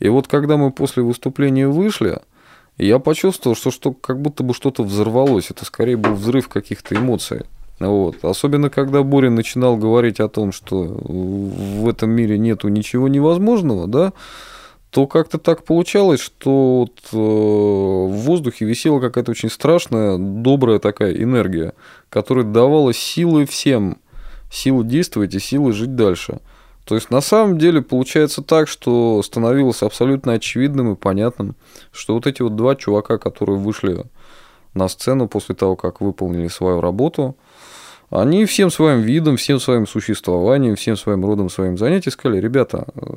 И 0.00 0.08
вот 0.08 0.26
когда 0.26 0.56
мы 0.56 0.72
после 0.72 1.04
выступления 1.04 1.68
вышли, 1.68 2.18
я 2.78 2.98
почувствовал, 2.98 3.54
что, 3.54 3.70
что 3.70 3.92
как 3.92 4.20
будто 4.20 4.42
бы 4.42 4.54
что-то 4.54 4.82
взорвалось. 4.82 5.50
Это 5.50 5.64
скорее 5.64 5.96
был 5.96 6.14
взрыв 6.14 6.48
каких-то 6.48 6.96
эмоций. 6.96 7.42
Вот. 7.78 8.24
Особенно, 8.24 8.70
когда 8.70 9.02
Борин 9.02 9.36
начинал 9.36 9.76
говорить 9.76 10.18
о 10.20 10.28
том, 10.28 10.52
что 10.52 10.82
в 10.82 11.88
этом 11.88 12.10
мире 12.10 12.38
нету 12.38 12.68
ничего 12.68 13.08
невозможного, 13.08 13.86
да, 13.86 14.12
то 14.94 15.08
как-то 15.08 15.38
так 15.38 15.64
получалось, 15.64 16.20
что 16.20 16.78
вот, 16.78 17.00
э, 17.12 17.16
в 17.16 18.12
воздухе 18.12 18.64
висела 18.64 19.00
какая-то 19.00 19.32
очень 19.32 19.50
страшная, 19.50 20.18
добрая 20.18 20.78
такая 20.78 21.12
энергия, 21.20 21.72
которая 22.08 22.44
давала 22.44 22.94
силы 22.94 23.44
всем, 23.44 23.98
силы 24.52 24.84
действовать 24.84 25.34
и 25.34 25.40
силы 25.40 25.72
жить 25.72 25.96
дальше. 25.96 26.38
То 26.84 26.94
есть 26.94 27.10
на 27.10 27.20
самом 27.20 27.58
деле 27.58 27.82
получается 27.82 28.40
так, 28.40 28.68
что 28.68 29.20
становилось 29.24 29.82
абсолютно 29.82 30.34
очевидным 30.34 30.92
и 30.92 30.96
понятным, 30.96 31.56
что 31.90 32.14
вот 32.14 32.28
эти 32.28 32.42
вот 32.42 32.54
два 32.54 32.76
чувака, 32.76 33.18
которые 33.18 33.58
вышли 33.58 34.04
на 34.74 34.86
сцену 34.86 35.26
после 35.26 35.56
того, 35.56 35.74
как 35.74 36.00
выполнили 36.02 36.46
свою 36.46 36.80
работу, 36.80 37.36
они 38.10 38.44
всем 38.44 38.70
своим 38.70 39.00
видом, 39.00 39.36
всем 39.36 39.58
своим 39.60 39.86
существованием, 39.86 40.76
всем 40.76 40.96
своим 40.96 41.24
родом, 41.24 41.48
своим 41.50 41.78
занятием 41.78 42.12
сказали, 42.12 42.40
ребята, 42.40 42.86
э, 42.94 43.10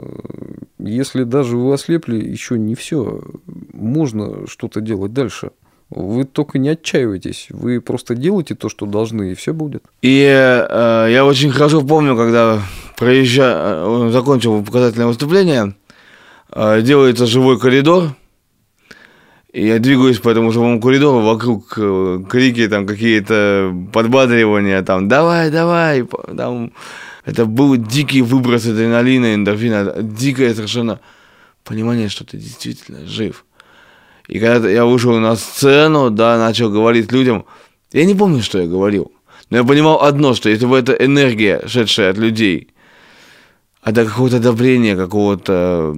если 0.79 1.23
даже 1.23 1.57
вы 1.57 1.73
ослепли, 1.73 2.17
еще 2.17 2.57
не 2.57 2.75
все, 2.75 3.21
можно 3.73 4.47
что-то 4.47 4.81
делать 4.81 5.13
дальше. 5.13 5.51
Вы 5.89 6.25
только 6.25 6.59
не 6.59 6.69
отчаивайтесь, 6.69 7.47
вы 7.49 7.79
просто 7.79 8.13
делайте 8.13 8.55
то, 8.55 8.67
что 8.67 8.85
должны, 8.85 9.31
и 9.31 9.35
все 9.35 9.53
будет. 9.53 9.83
И 10.01 10.21
э, 10.25 11.07
я 11.09 11.25
очень 11.25 11.49
хорошо 11.51 11.81
помню, 11.81 12.17
когда 12.17 12.61
проезжал, 12.97 14.07
э, 14.07 14.11
закончил 14.11 14.61
показательное 14.63 15.07
выступление, 15.07 15.75
э, 16.51 16.81
делается 16.81 17.25
живой 17.25 17.57
коридор, 17.57 18.15
я 19.65 19.79
двигаюсь 19.79 20.19
по 20.19 20.29
этому 20.29 20.51
живому 20.51 20.79
коридору, 20.79 21.21
вокруг 21.21 21.73
э, 21.77 22.23
крики, 22.29 22.67
там 22.67 22.85
какие-то 22.85 23.73
подбадривания, 23.91 24.81
там 24.83 25.07
«давай, 25.07 25.49
давай», 25.49 26.05
там 26.37 26.71
это 27.25 27.45
был 27.45 27.75
дикий 27.75 28.21
выброс 28.21 28.65
адреналина, 28.65 29.33
эндорфина, 29.33 29.95
дикое 30.01 30.53
совершенно 30.53 30.99
понимание, 31.63 32.07
что 32.07 32.23
ты 32.23 32.37
действительно 32.37 33.05
жив. 33.05 33.45
И 34.27 34.39
когда 34.39 34.69
я 34.69 34.85
вышел 34.85 35.17
на 35.17 35.35
сцену, 35.35 36.09
да, 36.09 36.37
начал 36.37 36.69
говорить 36.69 37.11
людям, 37.11 37.45
я 37.93 38.05
не 38.05 38.13
помню, 38.15 38.41
что 38.41 38.59
я 38.59 38.67
говорил, 38.67 39.11
но 39.49 39.57
я 39.57 39.63
понимал 39.63 40.03
одно, 40.03 40.35
что 40.35 40.49
если 40.49 40.65
бы 40.65 40.77
эта 40.77 40.93
энергия, 40.93 41.63
шедшая 41.67 42.11
от 42.11 42.17
людей, 42.17 42.69
а 43.87 43.93
до 43.93 44.03
какого-то 44.03 44.35
одобрения, 44.35 44.97
какого-то 44.97 45.95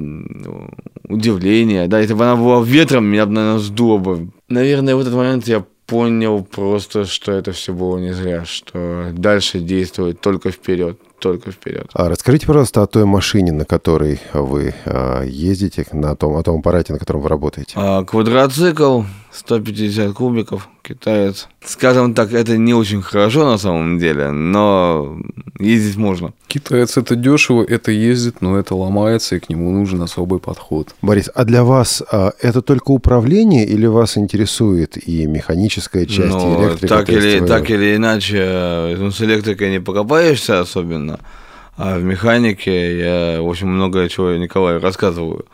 удивления, 1.08 1.88
да, 1.88 2.00
если 2.00 2.14
бы 2.14 2.24
она 2.24 2.36
была 2.36 2.64
ветром, 2.64 3.06
меня 3.06 3.26
бы, 3.26 3.32
наверное, 3.32 3.58
сдуло 3.58 3.98
бы. 3.98 4.30
Наверное, 4.48 4.96
в 4.96 5.00
этот 5.00 5.16
момент 5.16 5.48
я 5.48 5.66
понял 5.88 6.44
просто, 6.44 7.06
что 7.06 7.32
это 7.32 7.52
все 7.52 7.74
было 7.74 7.98
не 7.98 8.14
зря, 8.14 8.46
что 8.46 9.10
дальше 9.12 9.60
действовать 9.60 10.22
только 10.22 10.52
вперед, 10.52 11.00
только 11.18 11.50
вперед. 11.50 11.88
А 11.94 12.10
расскажите, 12.10 12.46
пожалуйста, 12.46 12.84
о 12.84 12.86
той 12.86 13.06
машине, 13.06 13.54
на 13.54 13.66
которой 13.66 14.22
вы 14.34 14.76
а, 14.86 15.24
ездите, 15.24 15.88
на 15.92 16.16
том, 16.16 16.36
о 16.36 16.44
том 16.44 16.60
аппарате, 16.60 16.94
на 16.94 17.00
котором 17.00 17.22
вы 17.22 17.30
работаете. 17.30 17.74
А, 17.76 18.04
квадроцикл, 18.04 19.02
150 19.32 20.14
кубиков, 20.14 20.70
китаец. 20.82 21.48
Скажем 21.64 22.14
так, 22.14 22.34
это 22.34 22.58
не 22.58 22.74
очень 22.74 23.02
хорошо 23.02 23.46
на 23.50 23.58
самом 23.58 24.00
деле, 24.00 24.32
но 24.32 25.20
ездить 25.60 25.98
можно. 25.98 26.34
Китаец 26.48 26.98
это 26.98 27.16
дешево, 27.16 27.64
это 27.64 27.92
ездит, 27.92 28.42
но 28.42 28.58
это 28.58 28.76
ломается, 28.76 29.36
и 29.36 29.40
к 29.40 29.50
нему 29.50 29.72
нужен 29.72 30.02
особый 30.02 30.40
подход. 30.40 30.96
Борис, 31.02 31.30
а 31.34 31.46
для 31.46 31.64
вас 31.64 32.02
а, 32.12 32.34
это 32.42 32.62
только 32.62 32.92
управление 32.92 33.66
или 33.66 33.86
вас 33.86 34.18
интересует 34.18 34.98
и 34.98 35.28
механическая 35.28 36.06
часть, 36.06 36.34
ну, 36.34 36.62
и 36.62 36.66
электрика? 36.66 36.96
Так 36.96 37.10
или, 37.10 37.46
так 37.46 37.70
или 37.70 37.96
иначе, 37.96 38.96
ну, 38.98 39.12
с 39.12 39.22
электрикой 39.22 39.70
не 39.70 39.80
покопаешься 39.80 40.60
особенно, 40.60 41.20
а 41.78 41.98
в 41.98 42.04
механике 42.04 43.00
я, 43.00 43.40
общем, 43.42 43.70
много 43.70 44.10
чего 44.10 44.34
Николаю 44.34 44.82
рассказываю. 44.82 45.46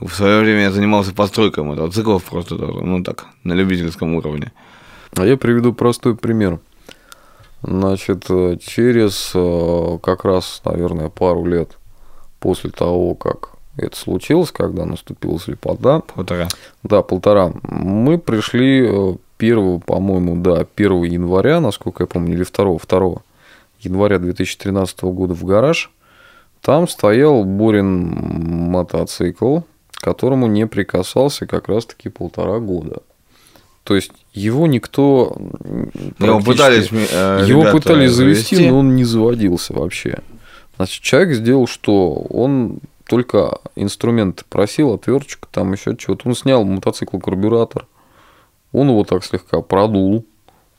В 0.00 0.10
свое 0.10 0.40
время 0.40 0.62
я 0.62 0.70
занимался 0.70 1.14
постройкой 1.14 1.64
мотоциклов 1.64 2.24
просто 2.24 2.56
тоже, 2.56 2.84
ну 2.84 3.02
так, 3.02 3.26
на 3.44 3.52
любительском 3.52 4.14
уровне. 4.14 4.52
А 5.16 5.24
я 5.24 5.36
приведу 5.36 5.72
простой 5.72 6.16
пример. 6.16 6.58
Значит, 7.62 8.24
через 8.24 9.32
э, 9.34 9.98
как 10.02 10.24
раз, 10.24 10.62
наверное, 10.64 11.10
пару 11.10 11.44
лет 11.44 11.78
после 12.40 12.70
того, 12.70 13.14
как 13.14 13.50
это 13.76 13.96
случилось, 13.96 14.50
когда 14.50 14.84
наступила 14.84 15.38
слепота. 15.38 16.00
Полтора. 16.00 16.48
Да, 16.82 17.02
полтора. 17.02 17.52
Мы 17.62 18.18
пришли 18.18 18.86
1, 18.86 19.18
э, 19.38 19.80
по-моему, 19.86 20.36
да, 20.42 20.66
1 20.74 21.04
января, 21.04 21.60
насколько 21.60 22.02
я 22.02 22.06
помню, 22.06 22.34
или 22.34 22.44
2, 22.44 22.78
2 22.86 23.22
января 23.80 24.18
2013 24.18 25.02
года 25.02 25.34
в 25.34 25.44
гараж. 25.44 25.90
Там 26.60 26.86
стоял 26.86 27.44
Борин 27.44 28.70
мотоцикл, 28.70 29.60
к 30.02 30.04
которому 30.04 30.48
не 30.48 30.66
прикасался 30.66 31.46
как 31.46 31.68
раз-таки 31.68 32.08
полтора 32.08 32.58
года. 32.58 33.02
То 33.84 33.94
есть 33.94 34.10
его 34.32 34.66
никто... 34.66 35.36
Его 36.18 36.40
пытались, 36.40 36.88
э, 36.90 37.44
его 37.46 37.70
пытались 37.70 38.10
завести, 38.10 38.56
завести, 38.56 38.70
но 38.70 38.80
он 38.80 38.96
не 38.96 39.04
заводился 39.04 39.72
вообще. 39.72 40.18
Значит, 40.74 41.04
человек 41.04 41.36
сделал 41.36 41.68
что? 41.68 42.14
Он 42.30 42.80
только 43.06 43.60
инструмент 43.76 44.44
просил, 44.48 44.92
отверточку, 44.92 45.46
там 45.52 45.72
еще 45.72 45.96
чего-то. 45.96 46.28
Он 46.28 46.34
снял 46.34 46.64
мотоцикл 46.64 47.18
карбюратор, 47.18 47.86
он 48.72 48.88
его 48.88 49.04
так 49.04 49.24
слегка 49.24 49.60
продул, 49.60 50.26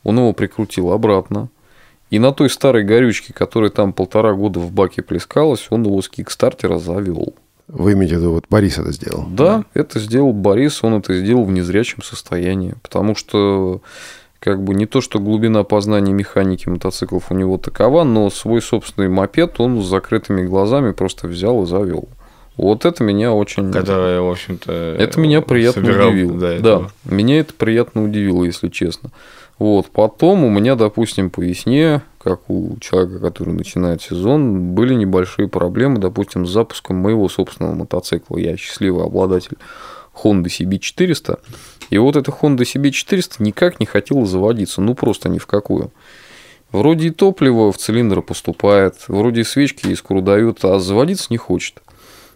он 0.04 0.18
его 0.18 0.34
прикрутил 0.34 0.92
обратно. 0.92 1.48
И 2.10 2.20
на 2.20 2.34
той 2.34 2.50
старой 2.50 2.84
горючке, 2.84 3.32
которая 3.32 3.70
там 3.70 3.94
полтора 3.94 4.34
года 4.34 4.60
в 4.60 4.74
баке 4.74 5.02
плескалась, 5.02 5.68
он 5.70 5.84
его 5.84 6.02
с 6.02 6.10
кикстартера 6.10 6.78
завел. 6.78 7.34
Вы 7.74 7.94
имеете 7.94 8.18
в 8.18 8.20
виду, 8.20 8.32
вот 8.34 8.46
Борис 8.50 8.78
это 8.78 8.92
сделал? 8.92 9.26
Да, 9.30 9.66
это 9.74 10.00
сделал 10.00 10.32
Борис, 10.32 10.84
он 10.84 10.94
это 10.94 11.18
сделал 11.18 11.44
в 11.44 11.52
незрячем 11.52 12.04
состоянии, 12.04 12.76
потому 12.84 13.16
что 13.16 13.82
как 14.40 14.64
бы 14.64 14.76
не 14.76 14.86
то, 14.86 15.02
что 15.02 15.20
глубина 15.20 15.64
познания 15.64 16.14
механики 16.14 16.70
мотоциклов 16.70 17.32
у 17.32 17.36
него 17.36 17.58
такова, 17.58 18.04
но 18.04 18.30
свой 18.30 18.62
собственный 18.62 19.10
мопед 19.10 19.60
он 19.60 19.82
с 19.82 19.88
закрытыми 19.88 20.46
глазами 20.46 20.92
просто 20.92 21.28
взял 21.28 21.64
и 21.64 21.66
завел. 21.66 22.08
Вот 22.58 22.86
это 22.86 23.04
меня 23.04 23.34
очень... 23.34 23.72
Которое, 23.72 24.22
в 24.22 24.30
общем-то... 24.30 24.72
Это 25.00 25.20
меня 25.20 25.42
приятно 25.42 25.82
удивило. 25.82 26.40
Да, 26.40 26.60
да, 26.60 26.82
меня 27.06 27.40
это 27.40 27.54
приятно 27.56 28.04
удивило, 28.04 28.44
если 28.44 28.68
честно. 28.68 29.10
Вот. 29.58 29.88
Потом 29.88 30.44
у 30.44 30.50
меня, 30.50 30.76
допустим, 30.76 31.32
по 31.32 31.42
весне, 31.42 32.02
как 32.24 32.50
у 32.50 32.78
человека, 32.80 33.20
который 33.20 33.54
начинает 33.54 34.02
сезон, 34.02 34.74
были 34.74 34.94
небольшие 34.94 35.48
проблемы, 35.48 36.00
допустим, 36.00 36.46
с 36.46 36.52
запуском 36.52 36.96
моего 36.96 37.28
собственного 37.28 37.74
мотоцикла. 37.76 38.38
Я 38.38 38.56
счастливый 38.56 39.06
обладатель 39.06 39.58
Honda 40.16 40.46
CB400. 40.46 41.40
И 41.90 41.98
вот 41.98 42.16
эта 42.16 42.32
Honda 42.32 42.62
CB400 42.62 43.36
никак 43.40 43.80
не 43.80 43.86
хотела 43.86 44.26
заводиться, 44.26 44.82
ну 44.82 44.96
просто 44.96 45.28
ни 45.30 45.38
в 45.38 45.48
какую. 45.48 45.92
Вроде 46.72 47.10
и 47.10 47.12
топливо 47.12 47.72
в 47.72 47.78
цилиндр 47.78 48.22
поступает, 48.22 48.96
вроде 49.08 49.42
и 49.42 49.44
свечки 49.44 49.88
искру 49.88 50.22
дают, 50.22 50.64
а 50.66 50.80
заводиться 50.80 51.28
не 51.30 51.38
хочет. 51.38 51.82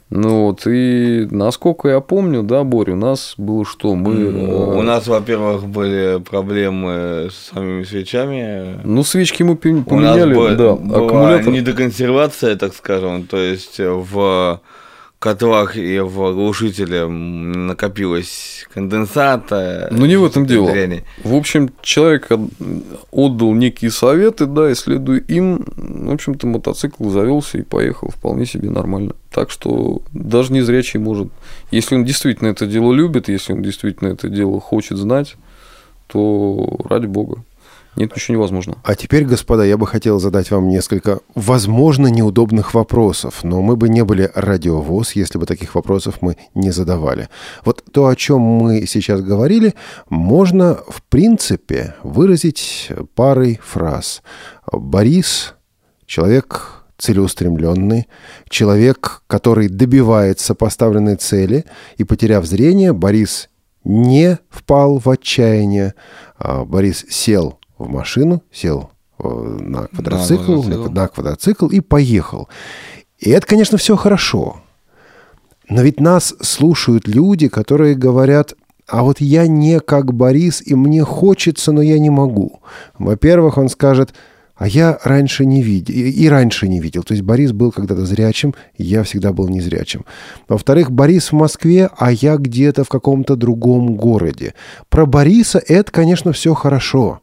Ну 0.10 0.46
вот, 0.46 0.62
и 0.65 1.28
насколько 1.32 1.89
я 1.89 2.00
помню, 2.00 2.41
да, 2.41 2.63
Боря, 2.63 2.93
у 2.93 2.96
нас 2.96 3.34
было 3.38 3.65
что? 3.65 3.93
Мы, 3.93 4.13
Ну, 4.13 4.74
э, 4.76 4.80
У 4.80 4.82
нас, 4.82 5.06
во-первых, 5.08 5.65
были 5.67 6.20
проблемы 6.22 7.28
с 7.30 7.52
самими 7.54 7.84
свечами. 7.84 8.80
Ну, 8.86 9.04
свечки 9.04 9.43
мы 9.43 9.58
пи- 9.58 9.72
У 9.72 9.76
нас 9.76 9.86
поменяли, 9.86 10.56
да, 10.56 10.76
была 10.76 11.06
аккумулятор. 11.06 11.52
недоконсервация, 11.52 12.56
так 12.56 12.74
скажем, 12.74 13.24
то 13.28 13.36
есть 13.38 13.80
в 13.80 14.62
котлах 15.19 15.75
и 15.77 15.99
в 15.99 16.34
глушителе 16.34 17.08
накопилось 17.08 18.65
конденсата. 18.73 19.88
Ну, 19.91 20.06
не 20.06 20.15
в 20.15 20.25
этом 20.25 20.45
дело. 20.45 20.71
дряни. 20.71 21.03
В 21.23 21.34
общем, 21.34 21.69
человек 21.82 22.32
от- 22.32 22.41
отдал 23.12 23.53
некие 23.53 23.89
советы, 23.91 24.45
да, 24.45 24.69
и 24.69 24.75
следуя 24.75 25.19
им, 25.19 25.65
в 25.75 26.12
общем-то, 26.13 26.45
мотоцикл 26.47 27.10
завелся 27.10 27.58
и 27.58 27.63
поехал 27.63 28.10
вполне 28.10 28.45
себе 28.45 28.69
нормально. 28.69 29.13
Так 29.32 29.49
что 29.49 30.01
даже 30.13 30.53
незрячий 30.53 30.99
может, 30.99 31.30
если 31.71 31.95
он 31.95 32.06
действительно 32.06 32.49
это 32.49 32.65
дело 32.67 32.93
любит, 32.93 33.27
если 33.27 33.53
он 33.53 33.62
действительно 33.63 34.10
это 34.10 34.30
дело 34.30 34.60
хочет 34.60 34.97
знать, 34.97 35.36
то 36.08 36.80
ради 36.86 37.06
бога. 37.08 37.43
Нет 37.97 38.15
ничего 38.15 38.38
невозможного. 38.38 38.79
А 38.83 38.93
теперь, 38.93 39.25
господа, 39.25 39.65
я 39.65 39.75
бы 39.75 39.88
хотел 39.88 40.19
задать 40.19 40.51
вам 40.51 40.69
несколько, 40.69 41.19
возможно, 41.33 42.07
неудобных 42.07 42.75
вопросов, 42.75 43.43
но 43.43 43.63
мы 43.63 43.75
бы 43.75 43.89
не 43.89 44.03
были 44.03 44.29
радиовоз, 44.36 45.13
если 45.13 45.39
бы 45.39 45.47
таких 45.47 45.73
вопросов 45.73 46.19
мы 46.21 46.38
не 46.53 46.69
задавали. 46.69 47.27
Вот 47.65 47.83
то, 47.91 48.07
о 48.07 48.15
чем 48.15 48.39
мы 48.39 48.86
сейчас 48.86 49.21
говорили, 49.21 49.73
можно, 50.10 50.75
в 50.88 51.01
принципе, 51.10 51.95
выразить 52.03 52.91
парой 53.15 53.60
фраз. 53.63 54.21
Борис– 54.71 55.55
человек 56.05 56.83
целеустремленный, 56.99 58.07
человек, 58.47 59.23
который 59.25 59.69
добивается 59.69 60.53
поставленной 60.53 61.15
цели, 61.15 61.65
и, 61.97 62.03
потеряв 62.03 62.45
зрение, 62.45 62.93
Борис 62.93 63.49
не 63.83 64.38
впал 64.49 64.99
в 64.99 65.10
отчаяние, 65.10 65.93
а 66.38 66.63
Борис 66.65 67.05
сел 67.10 67.57
в 67.78 67.90
машину, 67.90 68.44
сел 68.52 68.92
э, 69.20 69.28
на 69.28 69.88
квадроцикл, 69.88 70.56
на, 70.56 70.62
квадроцикл. 70.62 70.92
на 70.92 71.08
квадроцикл 71.08 71.68
и 71.68 71.80
поехал. 71.80 72.50
И 73.20 73.30
это, 73.30 73.48
конечно, 73.48 73.78
все 73.78 73.96
хорошо. 73.96 74.62
Но 75.70 75.82
ведь 75.82 76.00
нас 76.00 76.36
слушают 76.42 77.08
люди, 77.08 77.50
которые 77.50 77.96
говорят, 77.96 78.54
а 78.88 79.04
вот 79.04 79.20
я 79.20 79.48
не 79.48 79.80
как 79.80 80.13
Борис, 80.13 80.63
и 80.66 80.76
мне 80.76 81.04
хочется, 81.04 81.72
но 81.72 81.82
я 81.82 82.00
не 82.00 82.10
могу. 82.10 82.62
Во-первых, 82.98 83.58
он 83.58 83.68
скажет, 83.68 84.13
а 84.56 84.68
я 84.68 84.98
раньше 85.04 85.46
не 85.46 85.62
видел, 85.62 85.94
и 85.94 86.28
раньше 86.28 86.68
не 86.68 86.80
видел. 86.80 87.04
То 87.04 87.13
есть 87.13 87.24
Борис 87.24 87.52
был 87.52 87.72
когда-то 87.72 88.06
зрячим, 88.06 88.56
я 88.78 89.04
всегда 89.04 89.34
был 89.34 89.50
незрячим. 89.50 90.06
Во-вторых, 90.48 90.90
Борис 90.90 91.32
в 91.32 91.36
Москве, 91.36 91.90
а 91.98 92.12
я 92.12 92.38
где-то 92.38 92.84
в 92.84 92.90
каком-то 92.90 93.36
другом 93.36 93.96
городе. 93.96 94.56
Про 94.90 95.06
Бориса 95.06 95.62
это, 95.68 95.92
конечно, 95.92 96.32
все 96.32 96.54
хорошо. 96.54 97.20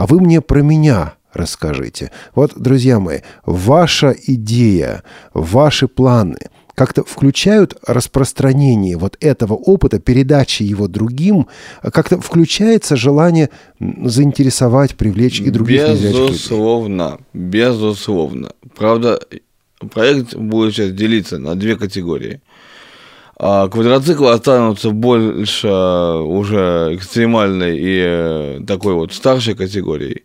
А 0.00 0.06
вы 0.06 0.18
мне 0.18 0.40
про 0.40 0.62
меня 0.62 1.16
расскажите. 1.34 2.10
Вот, 2.34 2.52
друзья 2.56 2.98
мои, 2.98 3.18
ваша 3.44 4.16
идея, 4.28 5.02
ваши 5.34 5.88
планы 5.88 6.38
как-то 6.74 7.04
включают 7.04 7.76
распространение 7.86 8.96
вот 8.96 9.18
этого 9.20 9.52
опыта, 9.52 10.00
передачи 10.00 10.62
его 10.62 10.88
другим, 10.88 11.48
как-то 11.82 12.18
включается 12.18 12.96
желание 12.96 13.50
заинтересовать, 13.78 14.96
привлечь 14.96 15.42
и 15.42 15.50
других. 15.50 15.82
Безусловно, 15.90 17.18
безусловно. 17.34 18.52
Правда, 18.74 19.20
проект 19.90 20.34
будет 20.34 20.72
сейчас 20.72 20.92
делиться 20.92 21.38
на 21.38 21.56
две 21.56 21.76
категории. 21.76 22.40
А 23.42 23.68
квадроциклы 23.68 24.32
останутся 24.32 24.90
больше 24.90 25.66
уже 25.66 26.90
экстремальной 26.92 27.78
и 27.78 28.02
э, 28.04 28.60
такой 28.66 28.92
вот 28.92 29.14
старшей 29.14 29.54
категорией. 29.54 30.24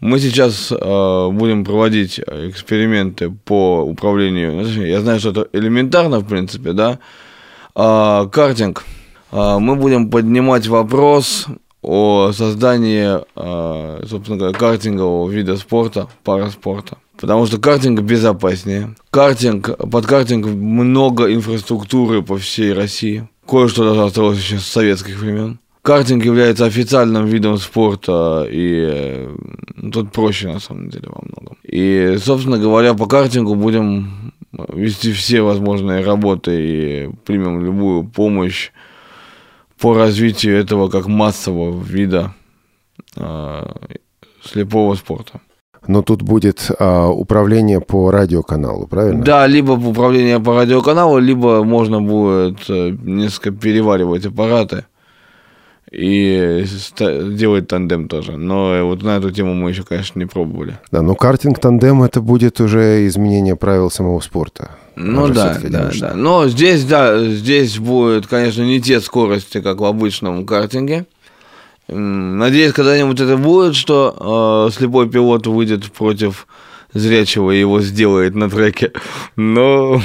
Мы 0.00 0.20
сейчас 0.20 0.70
э, 0.70 1.28
будем 1.32 1.64
проводить 1.64 2.18
эксперименты 2.18 3.30
по 3.30 3.80
управлению. 3.80 4.66
Я 4.86 5.00
знаю, 5.00 5.18
что 5.18 5.30
это 5.30 5.48
элементарно, 5.54 6.18
в 6.18 6.28
принципе, 6.28 6.74
да. 6.74 6.98
А, 7.74 8.26
картинг. 8.26 8.84
А, 9.32 9.58
мы 9.58 9.74
будем 9.74 10.10
поднимать 10.10 10.66
вопрос 10.66 11.46
о 11.80 12.32
создании, 12.32 13.18
а, 13.34 14.02
собственно 14.06 14.36
говоря, 14.36 14.58
картингового 14.58 15.30
вида 15.30 15.56
спорта, 15.56 16.08
параспорта. 16.22 16.98
Потому 17.18 17.46
что 17.46 17.58
картинг 17.58 18.00
безопаснее. 18.00 18.94
Картинг, 19.10 19.76
под 19.90 20.06
картинг 20.06 20.46
много 20.46 21.32
инфраструктуры 21.32 22.22
по 22.22 22.36
всей 22.36 22.72
России. 22.72 23.28
Кое-что 23.48 23.88
даже 23.88 24.02
осталось 24.04 24.38
еще 24.38 24.58
с 24.58 24.66
советских 24.66 25.18
времен. 25.18 25.58
Картинг 25.82 26.24
является 26.24 26.66
официальным 26.66 27.26
видом 27.26 27.58
спорта, 27.58 28.44
и 28.50 29.28
ну, 29.76 29.90
тут 29.92 30.10
проще 30.10 30.48
на 30.48 30.58
самом 30.58 30.90
деле 30.90 31.08
во 31.08 31.22
многом. 31.22 31.56
И, 31.62 32.16
собственно 32.20 32.58
говоря, 32.58 32.94
по 32.94 33.06
картингу 33.06 33.54
будем 33.54 34.32
вести 34.68 35.12
все 35.12 35.42
возможные 35.42 36.02
работы 36.02 36.50
и 36.58 37.10
примем 37.24 37.64
любую 37.64 38.02
помощь 38.02 38.72
по 39.78 39.94
развитию 39.94 40.56
этого 40.56 40.88
как 40.88 41.06
массового 41.06 41.80
вида 41.80 42.34
э, 43.14 43.72
слепого 44.42 44.94
спорта. 44.94 45.40
Но 45.86 46.02
тут 46.02 46.22
будет 46.22 46.70
а, 46.78 47.08
управление 47.08 47.80
по 47.80 48.10
радиоканалу, 48.10 48.86
правильно? 48.86 49.24
Да, 49.24 49.46
либо 49.46 49.72
управление 49.72 50.40
по 50.40 50.54
радиоканалу, 50.54 51.18
либо 51.18 51.62
можно 51.62 52.00
будет 52.02 52.58
э, 52.68 52.90
несколько 53.02 53.52
переваривать 53.52 54.26
аппараты 54.26 54.84
и 55.90 56.64
делать 56.90 57.68
тандем 57.68 58.08
тоже. 58.08 58.36
Но 58.36 58.74
э, 58.74 58.82
вот 58.82 59.02
на 59.02 59.16
эту 59.16 59.30
тему 59.30 59.54
мы 59.54 59.70
еще, 59.70 59.82
конечно, 59.84 60.18
не 60.18 60.26
пробовали. 60.26 60.78
Да, 60.90 61.02
но 61.02 61.14
картинг 61.14 61.58
тандем 61.58 62.02
это 62.02 62.20
будет 62.20 62.60
уже 62.60 63.06
изменение 63.06 63.56
правил 63.56 63.90
самого 63.90 64.20
спорта. 64.20 64.70
Ну 64.96 65.28
да, 65.28 65.58
да, 65.62 65.90
да. 65.98 66.14
Но 66.14 66.48
здесь, 66.48 66.84
да, 66.84 67.24
здесь 67.24 67.78
будет, 67.78 68.26
конечно, 68.26 68.62
не 68.62 68.80
те 68.80 69.00
скорости, 69.00 69.60
как 69.60 69.80
в 69.80 69.84
обычном 69.84 70.44
картинге. 70.46 71.06
Надеюсь, 71.88 72.72
когда-нибудь 72.72 73.20
это 73.20 73.36
будет, 73.36 73.74
что 73.76 74.66
э, 74.68 74.72
слепой 74.76 75.08
пилот 75.08 75.46
выйдет 75.46 75.92
против 75.92 76.46
зрячего 76.92 77.50
и 77.52 77.60
его 77.60 77.80
сделает 77.80 78.34
на 78.34 78.48
треке. 78.50 78.90
Но 79.36 80.00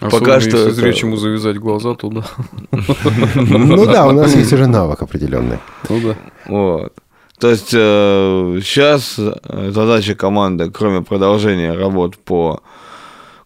пока 0.00 0.36
Особенно, 0.36 0.40
что 0.40 0.48
если 0.50 0.66
это- 0.66 0.74
зрячему 0.74 1.16
завязать 1.16 1.58
глаза, 1.58 1.94
то 1.94 2.08
да. 2.10 2.24
Ну 3.36 3.86
да, 3.86 4.06
у 4.06 4.12
нас 4.12 4.34
есть 4.34 4.52
уже 4.52 4.66
навык 4.66 5.00
определенный. 5.02 5.58
Ну 5.88 6.00
да. 6.00 6.16
Вот. 6.46 6.92
То 7.38 7.50
есть 7.50 7.68
сейчас 7.70 9.14
задача 9.16 10.14
команды, 10.16 10.70
кроме 10.70 11.02
продолжения 11.02 11.72
работ 11.72 12.16
по 12.16 12.60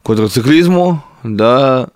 квадроциклизму, 0.03 1.05
да, 1.23 1.89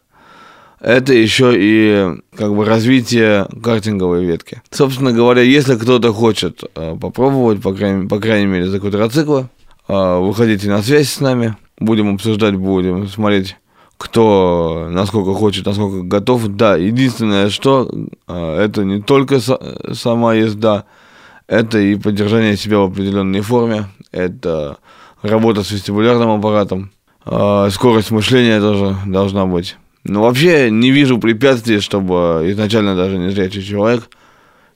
это 0.81 1.15
еще 1.15 1.53
и 1.57 2.19
как 2.37 2.55
бы 2.55 2.65
развитие 2.65 3.47
картинговой 3.63 4.25
ветки. 4.25 4.63
Собственно 4.71 5.13
говоря, 5.13 5.43
если 5.43 5.77
кто-то 5.77 6.13
хочет 6.13 6.65
э, 6.75 6.97
попробовать, 7.01 7.63
по 7.63 7.73
крайней, 7.73 8.09
по 8.09 8.19
крайней 8.19 8.47
мере, 8.47 8.67
за 8.67 8.79
квадроциклы, 8.79 9.49
э, 9.89 10.19
выходите 10.19 10.69
на 10.69 10.83
связь 10.83 11.09
с 11.09 11.21
нами, 11.21 11.57
будем 11.79 12.15
обсуждать, 12.15 12.57
будем 12.57 13.09
смотреть, 13.09 13.57
кто 13.97 14.89
насколько 14.91 15.33
хочет, 15.33 15.65
насколько 15.65 16.03
готов. 16.03 16.47
Да, 16.49 16.77
единственное, 16.77 17.49
что 17.49 17.91
э, 18.29 18.59
это 18.61 18.85
не 18.85 19.01
только 19.01 19.37
са- 19.37 19.95
сама 19.95 20.35
езда, 20.35 20.85
это 21.47 21.79
и 21.79 21.97
поддержание 21.97 22.57
себя 22.57 22.81
в 22.81 22.91
определенной 22.91 23.41
форме, 23.41 23.87
это 24.13 24.77
работа 25.23 25.63
с 25.63 25.71
вестибулярным 25.71 26.31
аппаратом, 26.31 26.91
скорость 27.25 28.11
мышления 28.11 28.61
тоже 28.61 28.97
должна 29.07 29.47
быть. 29.47 29.77
Но 30.09 30.23
вообще 30.23 30.71
не 30.71 30.91
вижу 30.93 31.19
препятствий, 31.19 31.81
чтобы 31.81 32.45
изначально 32.51 32.95
даже 32.95 33.19
незрячий 33.19 33.63
человек 33.63 34.09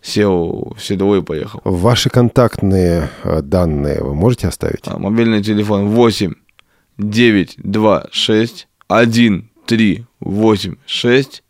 сел 0.02 0.74
в 0.76 0.82
седло 0.82 1.16
и 1.16 1.22
поехал. 1.22 1.60
Ваши 1.64 2.10
контактные 2.10 3.10
э, 3.22 3.40
данные 3.42 4.02
вы 4.02 4.14
можете 4.14 4.48
оставить? 4.48 4.80
А, 4.86 4.98
Мобильный 4.98 5.42
телефон 5.42 5.88
8 5.88 6.32
9 6.98 7.54
2 7.58 8.06
6 8.10 8.68
1 8.88 9.50
3 9.66 10.06
8 10.20 10.74
6 10.86 11.42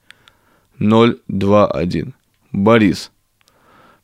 0 0.78 1.18
2 1.28 1.66
1. 1.70 2.14
Борис. 2.52 3.12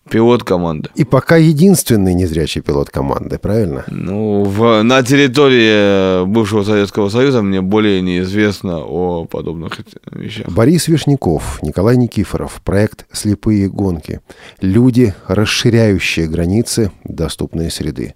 Пилот 0.08 0.44
команды. 0.44 0.88
И 0.94 1.04
пока 1.04 1.36
единственный 1.36 2.14
незрячий 2.14 2.60
пилот 2.60 2.90
команды, 2.90 3.38
правильно? 3.38 3.84
Ну, 3.88 4.44
в, 4.44 4.82
на 4.82 5.02
территории 5.02 6.24
бывшего 6.24 6.62
Советского 6.62 7.08
Союза 7.08 7.42
мне 7.42 7.60
более 7.60 8.00
неизвестно 8.00 8.78
о 8.78 9.24
подобных 9.24 9.80
вещах. 10.12 10.48
Борис 10.48 10.86
Вишняков, 10.86 11.60
Николай 11.62 11.96
Никифоров, 11.96 12.60
проект 12.62 13.06
«Слепые 13.10 13.68
гонки». 13.68 14.20
Люди, 14.60 15.14
расширяющие 15.26 16.28
границы 16.28 16.92
доступной 17.02 17.70
среды. 17.70 18.14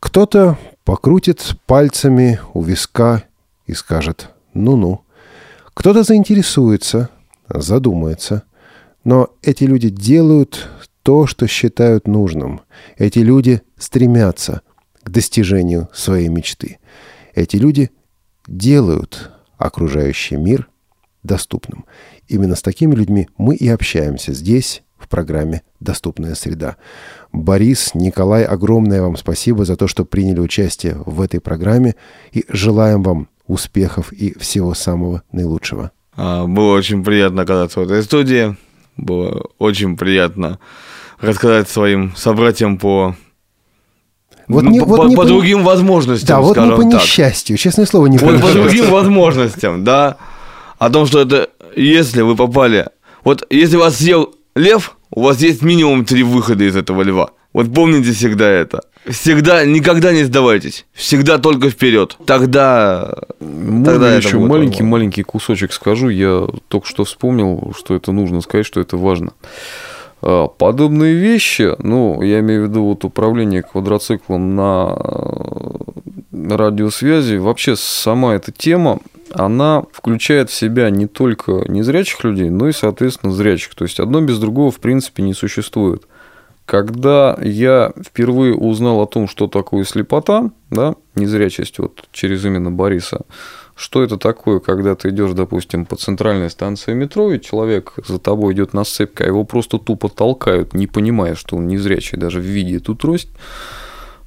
Кто-то 0.00 0.58
покрутит 0.84 1.56
пальцами 1.66 2.40
у 2.54 2.62
виска 2.62 3.22
и 3.66 3.72
скажет 3.74 4.30
«ну-ну». 4.52 5.02
Кто-то 5.74 6.02
заинтересуется, 6.02 7.08
задумается. 7.48 8.42
Но 9.04 9.30
эти 9.42 9.64
люди 9.64 9.88
делают 9.88 10.68
то, 11.02 11.26
что 11.26 11.46
считают 11.46 12.06
нужным. 12.06 12.60
Эти 12.96 13.20
люди 13.20 13.62
стремятся 13.78 14.62
к 15.02 15.10
достижению 15.10 15.88
своей 15.92 16.28
мечты. 16.28 16.78
Эти 17.34 17.56
люди 17.56 17.90
делают 18.46 19.30
окружающий 19.56 20.36
мир 20.36 20.68
доступным. 21.22 21.84
Именно 22.28 22.54
с 22.54 22.62
такими 22.62 22.94
людьми 22.94 23.28
мы 23.36 23.56
и 23.56 23.68
общаемся 23.68 24.32
здесь, 24.32 24.82
в 25.00 25.08
программе 25.08 25.62
«Доступная 25.80 26.34
среда». 26.34 26.76
Борис, 27.32 27.92
Николай, 27.94 28.44
огромное 28.44 29.00
вам 29.02 29.16
спасибо 29.16 29.64
за 29.64 29.76
то, 29.76 29.88
что 29.88 30.04
приняли 30.04 30.40
участие 30.40 30.96
в 31.06 31.20
этой 31.22 31.40
программе 31.40 31.94
и 32.32 32.44
желаем 32.48 33.02
вам 33.02 33.28
успехов 33.46 34.12
и 34.12 34.38
всего 34.38 34.74
самого 34.74 35.22
наилучшего. 35.32 35.90
А, 36.16 36.46
было 36.46 36.74
очень 36.74 37.02
приятно 37.02 37.42
оказаться 37.42 37.80
в 37.80 37.84
этой 37.84 38.02
студии. 38.02 38.56
Было 38.96 39.48
очень 39.58 39.96
приятно 39.96 40.58
рассказать 41.20 41.68
своим 41.68 42.14
собратьям 42.16 42.78
по 42.78 43.14
вот 44.50 44.64
ну, 44.64 44.70
не, 44.70 44.80
по, 44.80 44.86
вот 44.86 45.08
не 45.08 45.14
по 45.14 45.22
по 45.22 45.28
другим 45.28 45.62
возможностям, 45.62 46.26
Да, 46.26 46.40
вот 46.40 46.56
не 46.56 46.70
по 46.70 46.82
так. 46.82 47.02
несчастью, 47.02 47.56
честное 47.56 47.86
слово, 47.86 48.06
не 48.06 48.18
по 48.18 48.26
Вот 48.26 48.32
по 48.32 48.46
несчастью. 48.46 48.62
другим 48.62 48.90
возможностям, 48.90 49.84
да. 49.84 50.16
О 50.78 50.90
том, 50.90 51.06
что 51.06 51.20
это, 51.20 51.50
если 51.76 52.22
вы 52.22 52.34
попали... 52.34 52.88
Вот 53.22 53.46
если 53.50 53.76
вас 53.76 53.98
съел 53.98 54.34
лев, 54.56 54.96
у 55.10 55.22
вас 55.22 55.40
есть 55.40 55.62
минимум 55.62 56.04
три 56.04 56.24
выхода 56.24 56.64
из 56.64 56.74
этого 56.74 57.02
льва. 57.02 57.30
Вот 57.52 57.72
помните 57.72 58.12
всегда 58.12 58.48
это. 58.48 58.80
Всегда, 59.06 59.64
никогда 59.64 60.12
не 60.12 60.24
сдавайтесь. 60.24 60.86
Всегда 60.94 61.38
только 61.38 61.70
вперед. 61.70 62.16
Тогда... 62.26 63.14
Можно 63.40 63.84
тогда 63.84 64.16
еще 64.16 64.38
будет 64.38 64.48
маленький 64.50 64.82
нормально. 64.82 64.90
маленький 64.90 65.22
кусочек 65.22 65.72
скажу. 65.72 66.08
Я 66.08 66.48
только 66.68 66.88
что 66.88 67.04
вспомнил, 67.04 67.72
что 67.78 67.94
это 67.94 68.10
нужно 68.10 68.40
сказать, 68.40 68.66
что 68.66 68.80
это 68.80 68.96
важно. 68.96 69.32
А, 70.22 70.48
Подобные 70.48 71.14
вещи, 71.14 71.74
ну, 71.78 72.22
я 72.22 72.40
имею 72.40 72.66
в 72.66 72.68
виду 72.68 72.84
вот 72.84 73.04
управление 73.04 73.62
квадроциклом 73.62 74.54
на 74.54 74.96
э, 74.98 76.56
радиосвязи, 76.56 77.36
вообще 77.36 77.76
сама 77.76 78.34
эта 78.34 78.52
тема, 78.52 79.00
она 79.32 79.84
включает 79.92 80.50
в 80.50 80.54
себя 80.54 80.90
не 80.90 81.06
только 81.06 81.64
незрячих 81.68 82.24
людей, 82.24 82.50
но 82.50 82.68
и, 82.68 82.72
соответственно, 82.72 83.32
зрячих. 83.32 83.74
То 83.74 83.84
есть 83.84 84.00
одно 84.00 84.20
без 84.20 84.38
другого, 84.38 84.70
в 84.70 84.80
принципе, 84.80 85.22
не 85.22 85.34
существует. 85.34 86.02
Когда 86.66 87.36
я 87.42 87.92
впервые 88.04 88.54
узнал 88.54 89.00
о 89.00 89.06
том, 89.06 89.28
что 89.28 89.46
такое 89.48 89.84
слепота, 89.84 90.50
да, 90.70 90.94
незрячесть 91.14 91.78
вот 91.78 92.04
через 92.12 92.44
именно 92.44 92.70
Бориса, 92.70 93.22
что 93.80 94.02
это 94.02 94.18
такое, 94.18 94.60
когда 94.60 94.94
ты 94.94 95.08
идешь, 95.08 95.32
допустим, 95.32 95.86
по 95.86 95.96
центральной 95.96 96.50
станции 96.50 96.92
метро, 96.92 97.32
и 97.32 97.40
человек 97.40 97.94
за 98.06 98.18
тобой 98.18 98.52
идет 98.52 98.74
на 98.74 98.84
сцепке, 98.84 99.24
а 99.24 99.26
его 99.28 99.44
просто 99.44 99.78
тупо 99.78 100.10
толкают, 100.10 100.74
не 100.74 100.86
понимая, 100.86 101.34
что 101.34 101.56
он 101.56 101.66
незрячий, 101.66 102.18
даже 102.18 102.40
в 102.40 102.44
виде 102.44 102.76
эту 102.76 102.94
трость. 102.94 103.30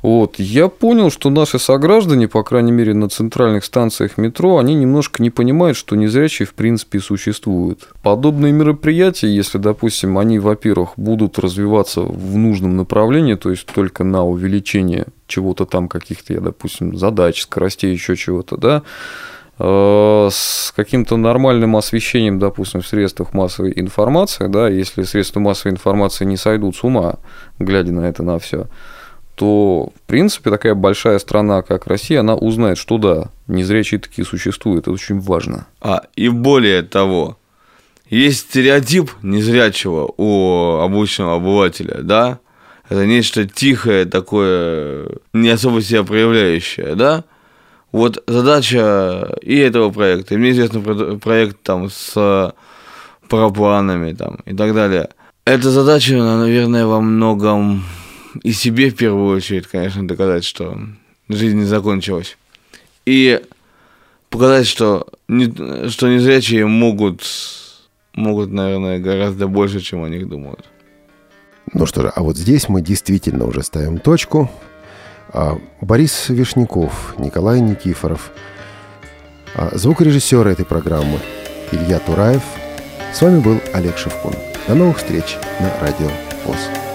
Вот, 0.02 0.38
я 0.38 0.68
понял, 0.70 1.12
что 1.12 1.30
наши 1.30 1.60
сограждане, 1.60 2.28
по 2.28 2.44
крайней 2.44 2.72
мере, 2.72 2.96
на 2.96 3.10
центральных 3.10 3.64
станциях 3.64 4.18
метро, 4.18 4.58
они 4.58 4.74
немножко 4.74 5.22
не 5.22 5.30
понимают, 5.30 5.78
что 5.78 5.96
незрячие 5.96 6.48
в 6.48 6.56
принципе 6.56 7.00
существуют. 7.00 7.88
Подобные 8.02 8.52
мероприятия, 8.52 9.34
если, 9.34 9.60
допустим, 9.60 10.18
они, 10.18 10.40
во-первых, 10.40 10.94
будут 10.98 11.38
развиваться 11.38 12.02
в 12.02 12.36
нужном 12.36 12.76
направлении, 12.76 13.36
то 13.36 13.52
есть 13.52 13.68
только 13.68 14.04
на 14.04 14.26
увеличение 14.26 15.06
чего-то 15.28 15.66
там, 15.66 15.88
каких-то, 15.88 16.34
я, 16.34 16.42
допустим, 16.42 16.98
задач, 16.98 17.42
скоростей, 17.42 17.94
еще 17.94 18.18
чего-то, 18.18 18.58
да, 18.58 18.84
с 19.60 20.74
каким-то 20.76 21.16
нормальным 21.18 21.76
освещением, 21.76 22.40
допустим, 22.40 22.82
в 22.82 22.88
средствах 22.88 23.34
массовой 23.34 23.74
информации, 23.76 24.48
да, 24.48 24.68
если 24.68 25.04
средства 25.04 25.40
массовой 25.40 25.74
информации 25.74 26.26
не 26.26 26.38
сойдут 26.38 26.76
с 26.76 26.84
ума, 26.84 27.16
глядя 27.60 27.92
на 27.92 28.08
это 28.10 28.24
на 28.24 28.40
все, 28.40 28.68
то, 29.36 29.92
в 29.96 30.08
принципе, 30.08 30.50
такая 30.50 30.76
большая 30.76 31.20
страна, 31.20 31.62
как 31.62 31.88
Россия, 31.88 32.20
она 32.20 32.36
узнает, 32.36 32.78
что 32.78 32.98
да, 32.98 33.30
незрячие 33.48 34.00
такие 34.00 34.26
существуют. 34.26 34.84
Это 34.84 34.92
очень 34.92 35.20
важно. 35.20 35.68
А, 35.82 36.04
и 36.16 36.30
более 36.30 36.84
того, 36.84 37.38
есть 38.10 38.50
стереотип 38.50 39.12
незрячего 39.24 40.12
у 40.18 40.80
обычного 40.82 41.36
обывателя, 41.36 42.02
да? 42.02 42.40
Это 42.90 43.06
нечто 43.06 43.48
тихое, 43.48 44.06
такое, 44.06 45.08
не 45.32 45.50
особо 45.50 45.82
себя 45.82 46.04
проявляющее, 46.04 46.96
да? 46.96 47.24
Вот 47.94 48.24
задача 48.28 49.38
и 49.42 49.56
этого 49.56 49.92
проекта, 49.92 50.34
и 50.34 50.38
мне 50.38 50.50
известный 50.50 50.82
про- 50.82 51.16
проект 51.18 51.62
там 51.62 51.90
с 51.90 52.54
парапланами 53.30 54.14
там 54.14 54.40
и 54.46 54.56
так 54.56 54.74
далее. 54.74 55.10
Эта 55.46 55.70
задача, 55.70 56.16
наверное, 56.16 56.88
во 56.88 57.02
многом 57.02 57.84
и 58.42 58.52
себе 58.52 58.90
в 58.90 58.96
первую 58.96 59.38
очередь, 59.38 59.68
конечно, 59.68 60.08
доказать, 60.08 60.44
что 60.44 60.76
жизнь 61.30 61.58
не 61.58 61.66
закончилась. 61.66 62.38
И 63.06 63.42
показать, 64.30 64.66
что, 64.66 65.08
не, 65.28 65.90
что 65.90 66.08
незрячие 66.08 66.66
могут, 66.66 67.22
могут, 68.16 68.50
наверное, 68.52 68.98
гораздо 69.00 69.48
больше, 69.48 69.82
чем 69.82 70.04
о 70.04 70.10
них 70.10 70.28
думают. 70.28 70.66
Ну 71.74 71.86
что 71.86 72.02
же, 72.02 72.08
а 72.16 72.24
вот 72.24 72.38
здесь 72.38 72.70
мы 72.70 72.82
действительно 72.82 73.46
уже 73.46 73.62
ставим 73.62 74.00
точку. 74.00 74.50
А, 75.34 75.58
Борис 75.82 76.30
Вишняков, 76.30 77.16
Николай 77.18 77.60
Никифоров, 77.60 78.32
а, 79.56 79.70
звукорежиссер 79.74 80.48
этой 80.48 80.64
программы 80.64 81.20
Илья 81.72 81.98
Тураев. 82.00 82.44
С 83.12 83.22
вами 83.22 83.40
был 83.40 83.60
Олег 83.74 83.98
Шевкун. 83.98 84.34
До 84.68 84.76
новых 84.76 85.00
встреч 85.00 85.38
на 85.60 85.74
Радио 85.82 86.10
ВОЗ. 86.46 86.93